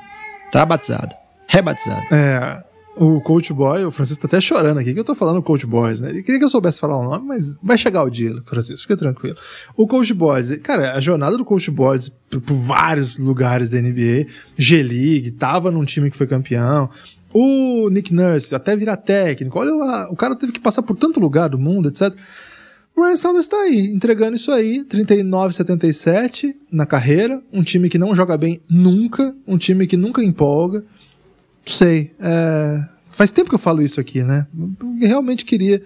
[0.51, 1.15] tá batizado.
[1.47, 2.13] Rebatizado.
[2.13, 2.61] É,
[2.97, 6.01] o Coach Boy, o Francisco tá até chorando aqui, que eu tô falando Coach Boys,
[6.01, 6.09] né?
[6.09, 8.97] Ele queria que eu soubesse falar o nome, mas vai chegar o dia, Francisco, fica
[8.97, 9.37] tranquilo.
[9.75, 14.25] O Coach Boys, cara, a jornada do Coach Boys por, por vários lugares da NBA,
[14.57, 16.89] G-League, tava num time que foi campeão,
[17.33, 19.71] o Nick Nurse, até virar técnico, olha,
[20.09, 22.13] o cara teve que passar por tanto lugar do mundo, etc.
[22.97, 28.15] O Ryan Saunders está aí, entregando isso aí, 39-77 na carreira, um time que não
[28.15, 30.79] joga bem nunca, um time que nunca empolga.
[30.79, 32.83] Não sei, é...
[33.11, 34.47] faz tempo que eu falo isso aqui, né?
[34.99, 35.79] Eu realmente queria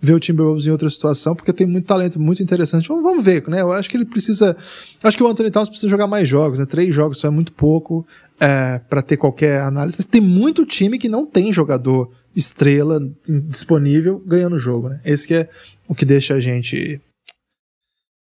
[0.00, 2.86] ver o Timberwolves em outra situação, porque tem muito talento muito interessante.
[2.86, 3.60] Vamos, vamos ver, né?
[3.60, 4.56] Eu acho que ele precisa.
[5.02, 6.66] Acho que o Anthony Towns precisa jogar mais jogos, né?
[6.66, 8.06] Três jogos só é muito pouco
[8.38, 13.00] é, para ter qualquer análise, mas tem muito time que não tem jogador estrela
[13.48, 15.00] disponível ganhando o jogo, né?
[15.04, 15.48] Esse que é
[15.88, 17.00] o que deixa a gente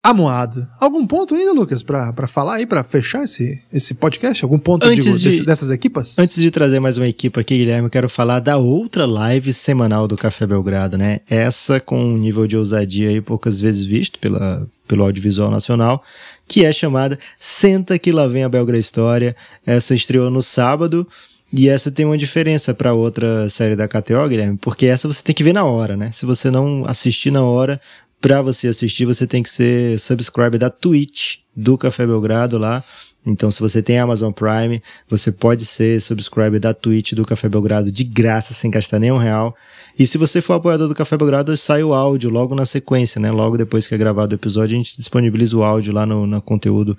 [0.06, 0.68] amuado.
[0.80, 4.44] Algum ponto ainda, Lucas, para falar aí, para fechar esse, esse podcast?
[4.44, 6.20] Algum ponto digo, de, desse, dessas equipas?
[6.20, 10.08] Antes de trazer mais uma equipe aqui, Guilherme, eu quero falar da outra live semanal
[10.08, 11.22] do Café Belgrado, né?
[11.28, 16.04] Essa com um nível de ousadia aí poucas vezes visto pela, pelo audiovisual nacional,
[16.48, 19.36] que é chamada Senta que lá vem a Belgra História.
[19.66, 21.08] Essa estreou no sábado.
[21.54, 25.34] E essa tem uma diferença para outra série da KTO, Guilherme, porque essa você tem
[25.34, 26.12] que ver na hora, né?
[26.12, 27.80] Se você não assistir na hora,
[28.20, 32.84] para você assistir, você tem que ser subscriber da Twitch do Café Belgrado lá.
[33.26, 37.92] Então, se você tem Amazon Prime, você pode ser subscriber da Twitch do Café Belgrado
[37.92, 39.56] de graça, sem gastar nenhum real.
[39.98, 43.32] E se você for apoiador do Café Belgrado, sai o áudio logo na sequência, né?
[43.32, 46.42] Logo depois que é gravado o episódio, a gente disponibiliza o áudio lá no, no
[46.42, 46.96] conteúdo,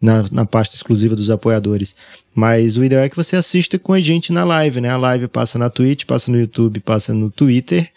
[0.00, 1.94] na, na pasta exclusiva dos apoiadores.
[2.34, 4.90] Mas o ideal é que você assista com a gente na live, né?
[4.90, 7.90] A live passa na Twitch, passa no YouTube, passa no Twitter.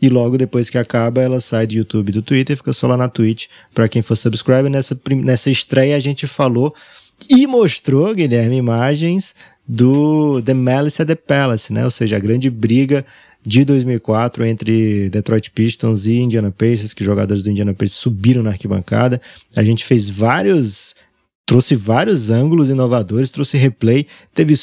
[0.00, 3.08] E logo depois que acaba, ela sai do YouTube do Twitter, fica só lá na
[3.08, 3.46] Twitch.
[3.74, 6.74] Para quem for subscriber, nessa, nessa estreia a gente falou
[7.30, 9.34] e mostrou, Guilherme, imagens
[9.66, 11.84] do The Malice at the Palace, né?
[11.84, 13.04] Ou seja, a grande briga
[13.44, 18.50] de 2004 entre Detroit Pistons e Indiana Pacers, que jogadores do Indiana Pacers subiram na
[18.50, 19.20] arquibancada.
[19.54, 20.94] A gente fez vários
[21.46, 24.54] trouxe vários ângulos inovadores, trouxe replay, teve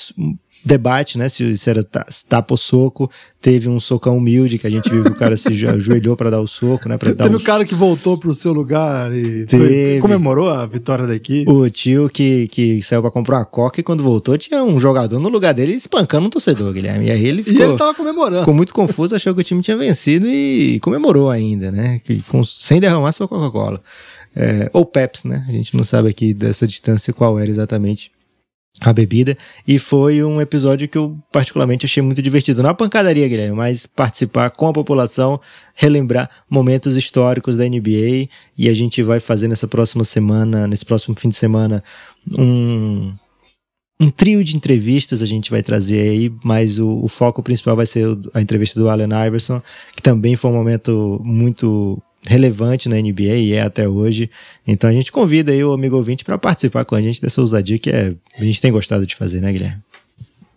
[0.63, 1.27] debate, né?
[1.27, 3.09] Se, se era tapa ou soco.
[3.41, 6.39] Teve um socão humilde que a gente viu que o cara se ajoelhou para dar
[6.39, 6.97] o soco, né?
[6.97, 10.65] Pra dar teve o um cara que voltou pro seu lugar e foi, comemorou a
[10.65, 11.49] vitória da equipe.
[11.51, 15.19] O tio que, que saiu para comprar uma coca e quando voltou tinha um jogador
[15.19, 17.07] no lugar dele espancando um torcedor, Guilherme.
[17.07, 17.59] E aí ele ficou.
[17.59, 18.39] E ele tava comemorando.
[18.39, 21.99] Ficou muito confuso, achou que o time tinha vencido e comemorou ainda, né?
[22.29, 23.81] Com, sem derramar sua Coca-Cola.
[24.35, 25.45] É, ou Pepsi, né?
[25.47, 28.11] A gente não sabe aqui dessa distância qual era exatamente
[28.81, 29.37] a bebida.
[29.67, 32.63] E foi um episódio que eu particularmente achei muito divertido.
[32.63, 35.39] Não a pancadaria, Guilherme, mas participar com a população,
[35.75, 38.27] relembrar momentos históricos da NBA.
[38.57, 41.83] E a gente vai fazer nessa próxima semana, nesse próximo fim de semana,
[42.37, 43.13] um,
[43.99, 47.85] um trio de entrevistas a gente vai trazer aí, mas o, o foco principal vai
[47.85, 49.61] ser a entrevista do Allen Iverson,
[49.95, 54.29] que também foi um momento muito relevante na NBA e é até hoje.
[54.65, 57.77] Então a gente convida aí o amigo ouvinte para participar com a gente dessa ousadia
[57.77, 59.81] que é, a gente tem gostado de fazer, né, Guilherme?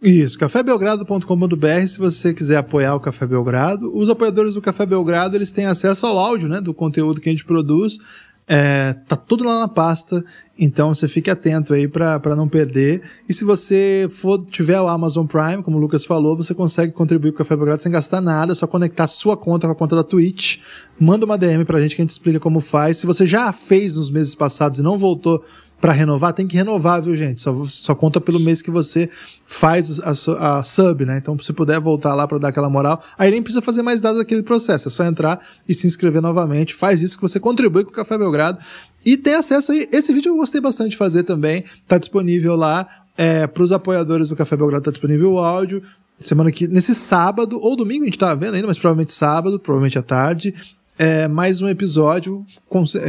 [0.03, 3.91] Isso, cafébelgrado.com.br se você quiser apoiar o Café Belgrado.
[3.97, 7.33] Os apoiadores do Café Belgrado, eles têm acesso ao áudio, né, do conteúdo que a
[7.33, 7.99] gente produz.
[8.47, 10.25] É, tá tudo lá na pasta,
[10.59, 13.03] então você fique atento aí para não perder.
[13.29, 17.33] E se você for tiver o Amazon Prime, como o Lucas falou, você consegue contribuir
[17.33, 19.97] com o Café Belgrado sem gastar nada, é só conectar sua conta com a conta
[19.97, 20.59] da Twitch.
[20.99, 22.97] Manda uma DM pra gente que a gente explica como faz.
[22.97, 25.45] Se você já fez nos meses passados e não voltou
[25.81, 27.41] para renovar, tem que renovar, viu, gente?
[27.41, 29.11] Só, só conta pelo mês que você
[29.45, 31.19] faz a, a sub, né?
[31.19, 34.19] Então, se puder voltar lá para dar aquela moral, aí nem precisa fazer mais nada
[34.19, 34.89] daquele processo.
[34.89, 35.39] É só entrar
[35.69, 36.75] e se inscrever novamente.
[36.75, 38.59] Faz isso que você contribui com o Café Belgrado.
[39.07, 39.89] E tem acesso aí.
[39.93, 41.65] Esse vídeo eu gostei bastante de fazer também.
[41.87, 42.87] Tá disponível lá.
[43.17, 45.83] É, para os apoiadores do Café Belgrado tá disponível o áudio.
[46.19, 49.99] Semana que nesse sábado ou domingo a gente tá vendo ainda, mas provavelmente sábado, provavelmente
[49.99, 50.53] à tarde
[50.99, 52.45] é, mais um episódio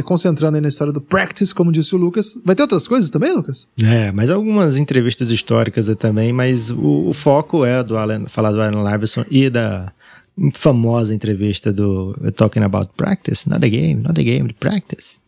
[0.04, 2.38] concentrando aí na história do Practice, como disse o Lucas.
[2.44, 3.66] Vai ter outras coisas também, Lucas?
[3.82, 8.60] É, mas algumas entrevistas históricas também, mas o, o foco é do Alan, falar do
[8.60, 9.92] Alan Iverson e da
[10.52, 15.18] famosa entrevista do Talking About Practice, not a game, not a game, practice.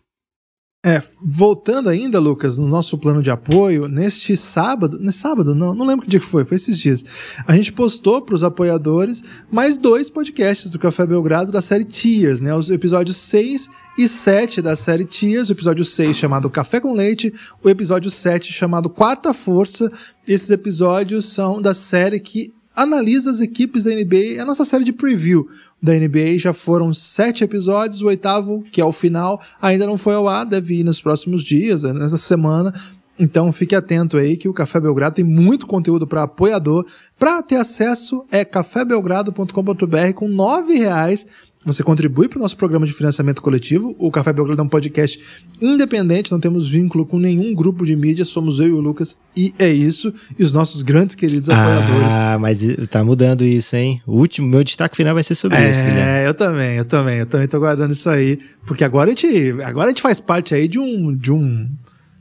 [0.83, 5.85] É, voltando ainda, Lucas, no nosso plano de apoio, neste sábado, nesse sábado, não, não
[5.85, 7.05] lembro que dia que foi, foi esses dias.
[7.47, 9.23] A gente postou para os apoiadores
[9.53, 12.55] mais dois podcasts do Café Belgrado da série Tiers, né?
[12.55, 13.69] Os episódios 6
[13.99, 17.31] e 7 da série Tiers, o episódio 6 chamado Café com Leite,
[17.63, 19.93] o episódio 7 chamado Quarta Força.
[20.27, 24.85] Esses episódios são da série que analisa as equipes da NBA, é a nossa série
[24.85, 25.47] de preview
[25.83, 26.39] da NBA.
[26.39, 30.45] Já foram sete episódios, o oitavo, que é o final, ainda não foi ao ar,
[30.45, 32.73] deve ir nos próximos dias, é nessa semana.
[33.19, 36.87] Então fique atento aí que o Café Belgrado tem muito conteúdo para apoiador.
[37.19, 41.27] Para ter acesso é cafébelgrado.com.br com nove reais
[41.65, 43.95] você contribui para o nosso programa de financiamento coletivo.
[43.99, 45.21] O Café Belgrado é um podcast
[45.61, 49.55] independente, não temos vínculo com nenhum grupo de mídia, somos eu e o Lucas, e
[49.59, 50.13] é isso.
[50.39, 52.13] E os nossos grandes queridos apoiadores.
[52.13, 54.01] Ah, mas tá mudando isso, hein?
[54.07, 57.19] O último, meu destaque final vai ser sobre é, isso, É, eu também, eu também,
[57.19, 60.55] eu também tô guardando isso aí, porque agora a gente, agora a gente faz parte
[60.55, 61.69] aí de um, de um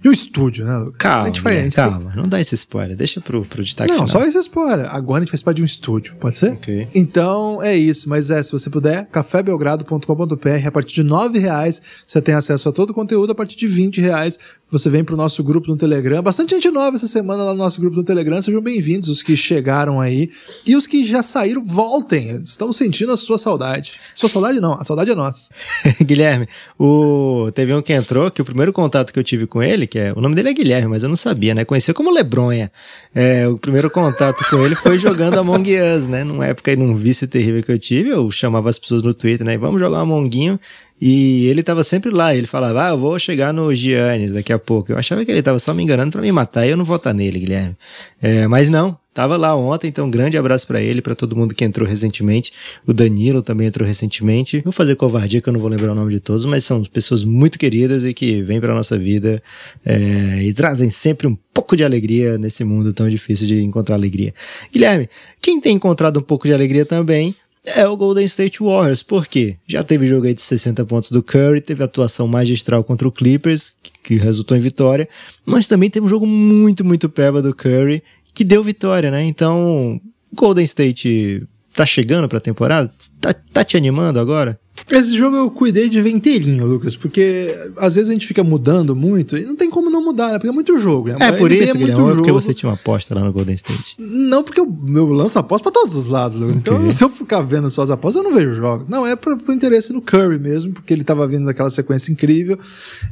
[0.04, 0.98] e o estúdio, né, Lucas?
[0.98, 2.14] Calma, a gente faz, a gente calma.
[2.16, 2.96] Não dá esse spoiler.
[2.96, 4.22] Deixa pro, pro destaque Não, final.
[4.22, 4.86] só esse spoiler.
[4.94, 6.54] Agora a gente faz parte de um estúdio, pode ser?
[6.54, 6.88] Ok.
[6.96, 8.08] Então, é isso.
[8.08, 12.72] Mas é, se você puder, cafébelgrado.com.br, a partir de nove reais você tem acesso a
[12.72, 13.32] todo o conteúdo.
[13.32, 14.40] A partir de vinte reais
[14.72, 16.22] você vem pro nosso grupo no Telegram.
[16.22, 18.40] Bastante gente nova essa semana lá no nosso grupo no Telegram.
[18.42, 20.30] Sejam bem-vindos, os que chegaram aí.
[20.66, 22.42] E os que já saíram, voltem.
[22.46, 23.94] Estamos sentindo a sua saudade.
[24.14, 25.50] Sua saudade não, a saudade é nossa.
[26.04, 26.48] Guilherme,
[26.78, 27.50] o...
[27.54, 30.14] teve um que entrou, que o primeiro contato que eu tive com ele, que é,
[30.16, 31.66] o nome dele é Guilherme, mas eu não sabia, né?
[31.66, 32.72] Conhecia como Lebronha.
[33.14, 36.24] É, o primeiro contato com ele foi jogando Among Us, né?
[36.24, 39.58] Numa época, num vício terrível que eu tive, eu chamava as pessoas no Twitter, né?
[39.58, 40.60] Vamos jogar um Amonguinho.
[41.02, 44.60] E ele tava sempre lá, ele falava, ah, eu vou chegar no Giannis daqui a
[44.60, 44.92] pouco.
[44.92, 47.14] Eu achava que ele tava só me enganando para me matar e eu não votar
[47.14, 47.78] nele, Guilherme.
[48.22, 51.56] É, mas não, tava lá ontem, então um grande abraço para ele, para todo mundo
[51.56, 52.52] que entrou recentemente.
[52.86, 54.62] O Danilo também entrou recentemente.
[54.62, 57.24] Vou fazer covardia que eu não vou lembrar o nome de todos, mas são pessoas
[57.24, 59.42] muito queridas e que vêm pra nossa vida
[59.86, 64.34] é, e trazem sempre um pouco de alegria nesse mundo tão difícil de encontrar alegria.
[64.72, 65.10] Guilherme,
[65.42, 67.36] quem tem encontrado um pouco de alegria também
[67.66, 69.04] é o Golden State Warriors.
[69.04, 69.58] Por quê?
[69.68, 73.76] Já teve jogo aí de 60 pontos do Curry, teve atuação magistral contra o Clippers,
[74.04, 75.08] que resultou em vitória,
[75.46, 78.02] mas também teve um jogo muito, muito peba do Curry,
[78.34, 79.24] que deu vitória, né?
[79.24, 80.00] Então,
[80.34, 81.48] Golden State
[81.80, 82.92] tá chegando pra temporada?
[83.22, 84.60] Tá, tá te animando agora?
[84.92, 88.96] Esse jogo eu cuidei de ver inteirinho, Lucas, porque às vezes a gente fica mudando
[88.96, 90.34] muito e não tem como não mudar, né?
[90.34, 91.10] Porque é muito jogo.
[91.10, 91.16] Né?
[91.20, 92.16] É, por NBA isso, é muito jogo.
[92.16, 93.96] porque você tinha uma aposta lá no Golden State.
[93.98, 96.58] Não, porque eu, eu lanço aposta pra todos os lados, Lucas.
[96.58, 96.74] Okay.
[96.74, 98.88] Então, se eu ficar vendo só as apostas, eu não vejo jogos.
[98.90, 102.60] Não, é pro, pro interesse no Curry mesmo, porque ele tava vindo daquela sequência incrível.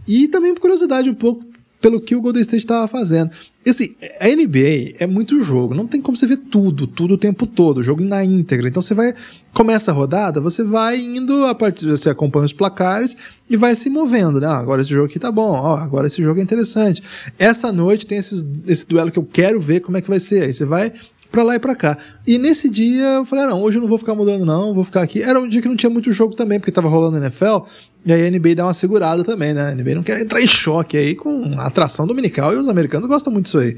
[0.06, 1.46] E também por curiosidade um pouco
[1.82, 3.32] pelo que o Golden State estava fazendo.
[3.66, 7.18] E assim, a NBA é muito jogo, não tem como você ver tudo, tudo o
[7.18, 8.68] tempo todo, o jogo na íntegra.
[8.68, 9.14] Então você vai,
[9.54, 13.16] começa a rodada, você vai indo a partir, você acompanha os placares
[13.50, 14.48] e vai se movendo, né?
[14.48, 17.04] Ah, agora esse jogo aqui tá bom, ó, agora esse jogo é interessante.
[17.38, 20.44] Essa noite tem esses, esse duelo que eu quero ver como é que vai ser.
[20.44, 20.94] Aí você vai
[21.32, 21.98] pra lá e pra cá.
[22.26, 24.84] E nesse dia eu falei, ah, não, hoje eu não vou ficar mudando não, vou
[24.84, 25.22] ficar aqui.
[25.22, 27.66] Era um dia que não tinha muito jogo também, porque tava rolando NFL,
[28.06, 29.70] e aí a NBA dá uma segurada também, né?
[29.72, 33.08] A NBA não quer entrar em choque aí com a atração dominical, e os americanos
[33.08, 33.76] gostam muito disso aí.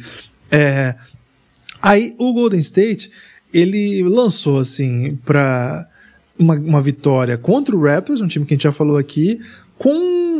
[0.52, 0.96] É...
[1.82, 3.10] Aí o Golden State,
[3.54, 5.88] ele lançou assim pra
[6.38, 9.40] uma, uma vitória contra o Raptors, um time que a gente já falou aqui,
[9.78, 10.40] com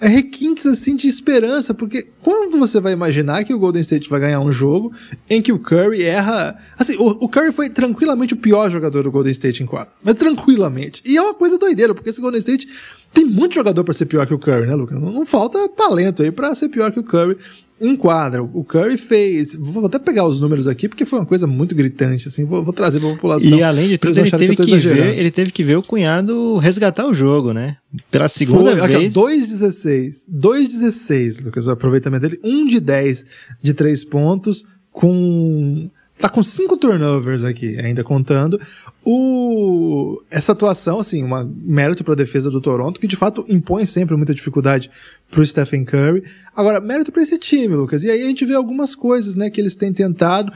[0.00, 4.40] requintes assim de esperança, porque quando você vai imaginar que o Golden State vai ganhar
[4.40, 4.92] um jogo
[5.28, 6.56] em que o Curry erra.
[6.78, 9.92] Assim, o, o Curry foi tranquilamente o pior jogador do Golden State em quadro.
[10.02, 11.02] Mas tranquilamente.
[11.04, 12.68] E é uma coisa doideira, porque esse Golden State
[13.12, 15.00] tem muito jogador para ser pior que o Curry, né, Lucas?
[15.00, 17.36] Não, não falta talento aí para ser pior que o Curry
[17.80, 18.50] um quadro.
[18.54, 19.54] O Curry fez.
[19.54, 22.44] Vou até pegar os números aqui, porque foi uma coisa muito gritante, assim.
[22.44, 23.58] Vou, vou trazer pra população.
[23.58, 26.56] E além de tudo, ele teve, que, que ver, ele teve que ver o cunhado
[26.56, 27.76] resgatar o jogo, né?
[28.10, 29.14] Pela segunda foi, vez.
[29.14, 30.30] 2,16.
[30.34, 31.66] 2,16, Lucas.
[31.66, 32.40] O aproveitamento dele.
[32.42, 33.26] 1 de 10
[33.62, 38.60] de 3 pontos, com tá com cinco turnovers aqui, ainda contando.
[39.04, 43.86] O essa atuação, assim, uma mérito para a defesa do Toronto, que de fato impõe
[43.86, 44.90] sempre muita dificuldade
[45.30, 46.22] para o Stephen Curry.
[46.54, 48.02] Agora, mérito para esse time, Lucas.
[48.02, 50.52] E aí a gente vê algumas coisas, né, que eles têm tentado.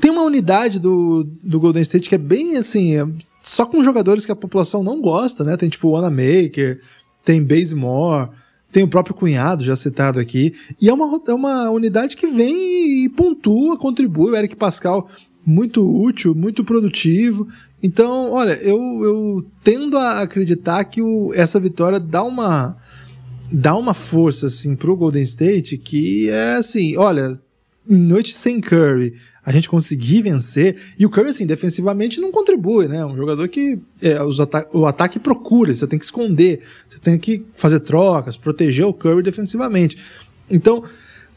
[0.00, 3.06] Tem uma unidade do, do Golden State que é bem assim, é
[3.40, 5.56] só com jogadores que a população não gosta, né?
[5.56, 6.80] Tem tipo o Maker,
[7.24, 8.30] tem Bazemore,
[8.74, 10.52] tem o próprio cunhado, já citado aqui.
[10.80, 14.32] E é uma, é uma unidade que vem e pontua, contribui.
[14.32, 15.08] O Eric Pascal,
[15.46, 17.46] muito útil, muito produtivo.
[17.80, 22.76] Então, olha, eu, eu tendo a acreditar que o, essa vitória dá uma
[23.52, 27.38] dá uma força assim pro Golden State que é assim, olha,
[27.88, 29.14] noite sem Curry,
[29.44, 30.76] a gente conseguir vencer.
[30.98, 33.04] E o Curry, assim, defensivamente não contribui, né?
[33.04, 37.44] Um jogador que é, ata o ataque procura, você tem que esconder, você tem que
[37.52, 39.98] fazer trocas, proteger o Curry defensivamente.
[40.50, 40.82] Então,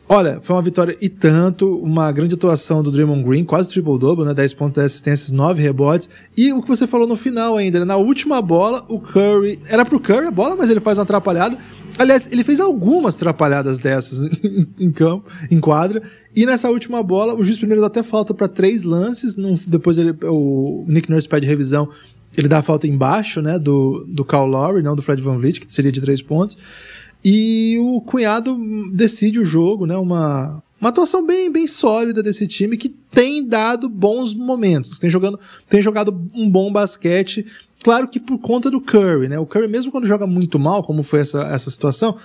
[0.10, 4.34] Olha, foi uma vitória e tanto, uma grande atuação do Draymond Green, quase triple-double, né?
[4.34, 6.10] 10 pontos, 10 assistências, 9 rebotes.
[6.36, 7.86] E o que você falou no final ainda, né?
[7.86, 9.60] Na última bola, o Curry...
[9.68, 11.58] Era pro Curry a bola, mas ele faz uma atrapalhada.
[12.00, 14.30] Aliás, ele fez algumas atrapalhadas dessas
[14.80, 16.02] em campo, em quadra.
[16.34, 19.36] E nessa última bola, o juiz primeiro dá até falta para três lances.
[19.36, 21.90] Num, depois ele, o Nick Nurse pede revisão.
[22.38, 23.60] Ele dá a falta embaixo, né?
[23.60, 26.56] Do, do Kyle Lowry, não do Fred Van Vliet, que seria de três pontos.
[27.24, 28.58] E o cunhado
[28.92, 29.98] decide o jogo, né?
[29.98, 35.40] Uma, uma atuação bem, bem sólida desse time que tem dado bons momentos, tem, jogando,
[35.70, 37.46] tem jogado um bom basquete.
[37.84, 39.40] Claro que por conta do Curry, né?
[39.40, 42.18] O Curry, mesmo quando joga muito mal, como foi essa, essa situação,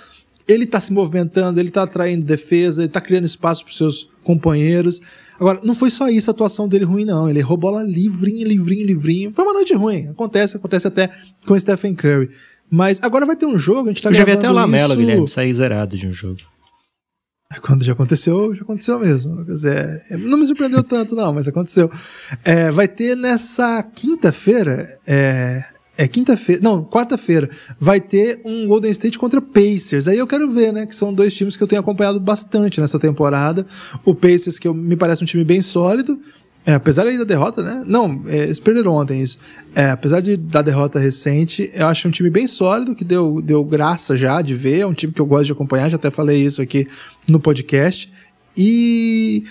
[0.47, 5.01] ele tá se movimentando, ele tá atraindo defesa, ele tá criando espaço para seus companheiros.
[5.38, 7.28] Agora, não foi só isso a atuação dele ruim, não.
[7.28, 9.32] Ele errou bola livrinho, livrinho, livrinho.
[9.34, 10.09] Foi uma noite ruim.
[10.09, 11.11] Acontece, acontece até
[11.47, 12.30] com o Stephen Curry.
[12.75, 14.95] Mas agora vai ter um jogo, a gente tá Eu já vi até o Lamelo,
[14.95, 14.97] isso...
[14.97, 16.41] Guilherme, sair zerado de um jogo.
[17.53, 19.45] É, quando já aconteceu, já aconteceu mesmo.
[19.45, 21.91] Quer dizer, é, não me surpreendeu tanto, não, mas aconteceu.
[22.43, 25.62] É, vai ter nessa quinta-feira, é,
[25.99, 30.09] é quinta-feira, não, quarta-feira, vai ter um Golden State contra Pacers.
[30.09, 32.99] Aí eu quero ver, né, que são dois times que eu tenho acompanhado bastante nessa
[32.99, 33.66] temporada.
[34.03, 36.18] O Pacers, que eu, me parece um time bem sólido,
[36.65, 37.83] é, apesar da derrota, né?
[37.87, 39.39] Não, é, eles perderam ontem isso.
[39.75, 43.65] É, apesar de, da derrota recente, eu acho um time bem sólido, que deu, deu
[43.65, 44.81] graça já de ver.
[44.81, 46.87] É um time que eu gosto de acompanhar, já até falei isso aqui
[47.29, 48.13] no podcast.
[48.57, 49.45] E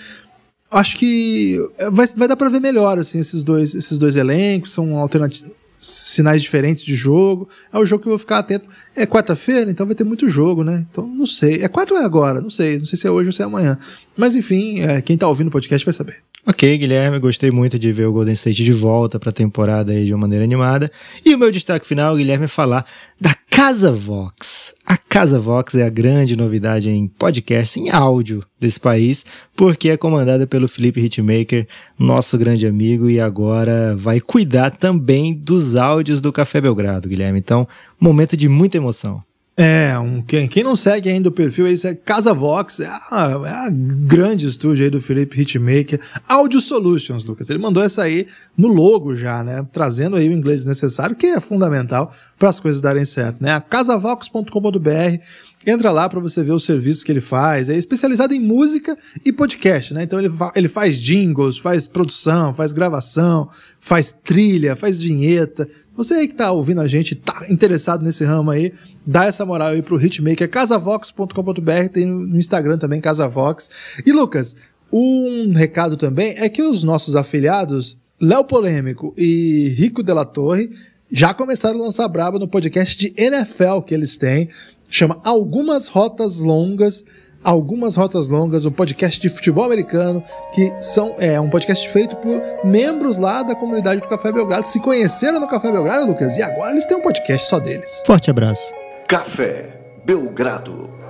[0.70, 1.58] acho que
[1.92, 5.52] vai, vai dar para ver melhor assim, esses, dois, esses dois elencos, são alternativos
[5.82, 7.48] sinais diferentes de jogo.
[7.72, 8.66] É o jogo que eu vou ficar atento.
[8.94, 10.86] É quarta-feira, então vai ter muito jogo, né?
[10.90, 11.62] Então não sei.
[11.62, 12.40] É quarta ou é agora?
[12.40, 12.78] Não sei.
[12.78, 13.76] Não sei se é hoje ou se é amanhã.
[14.16, 16.22] Mas enfim, é, quem tá ouvindo o podcast vai saber.
[16.44, 20.06] Ok, Guilherme, gostei muito de ver o Golden State de volta para a temporada aí
[20.06, 20.90] de uma maneira animada.
[21.24, 22.84] E o meu destaque final, Guilherme, é falar
[23.20, 23.32] da
[23.64, 24.74] Casa Vox.
[24.84, 29.24] A Casa Vox é a grande novidade em podcast, em áudio desse país,
[29.56, 35.76] porque é comandada pelo Felipe Hitmaker, nosso grande amigo, e agora vai cuidar também dos
[35.76, 37.38] áudios do Café Belgrado, Guilherme.
[37.38, 37.68] Então,
[38.00, 39.22] momento de muita emoção.
[39.54, 43.40] É, um, quem, quem não segue ainda o perfil, esse é Casa Vox, é a,
[43.44, 46.00] é a grande estúdio aí do Felipe Hitmaker.
[46.26, 47.50] Audio Solutions, Lucas.
[47.50, 48.26] Ele mandou essa aí
[48.56, 49.66] no logo já, né?
[49.70, 53.62] Trazendo aí o inglês necessário, que é fundamental para as coisas darem certo, né?
[53.68, 55.20] casavox.com.br.
[55.66, 57.68] Entra lá para você ver os serviços que ele faz.
[57.68, 60.02] É especializado em música e podcast, né?
[60.02, 63.48] Então ele, ele faz jingles, faz produção, faz gravação,
[63.78, 65.68] faz trilha, faz vinheta.
[65.96, 68.72] Você aí que tá ouvindo a gente, tá interessado nesse ramo aí,
[69.06, 73.70] dá essa moral aí pro Hitmaker, casavox.com.br, tem no Instagram também, Casavox.
[74.04, 74.56] E Lucas,
[74.90, 80.70] um recado também é que os nossos afiliados, Léo Polêmico e Rico Della Torre,
[81.10, 84.48] já começaram a lançar braba no podcast de NFL que eles têm,
[84.92, 87.04] chama Algumas Rotas Longas,
[87.42, 90.22] Algumas Rotas Longas, um podcast de futebol americano,
[90.54, 94.66] que são é um podcast feito por membros lá da comunidade do Café Belgrado.
[94.66, 98.02] Se conheceram no Café Belgrado, Lucas, e agora eles têm um podcast só deles.
[98.06, 98.72] Forte abraço.
[99.08, 101.01] Café Belgrado.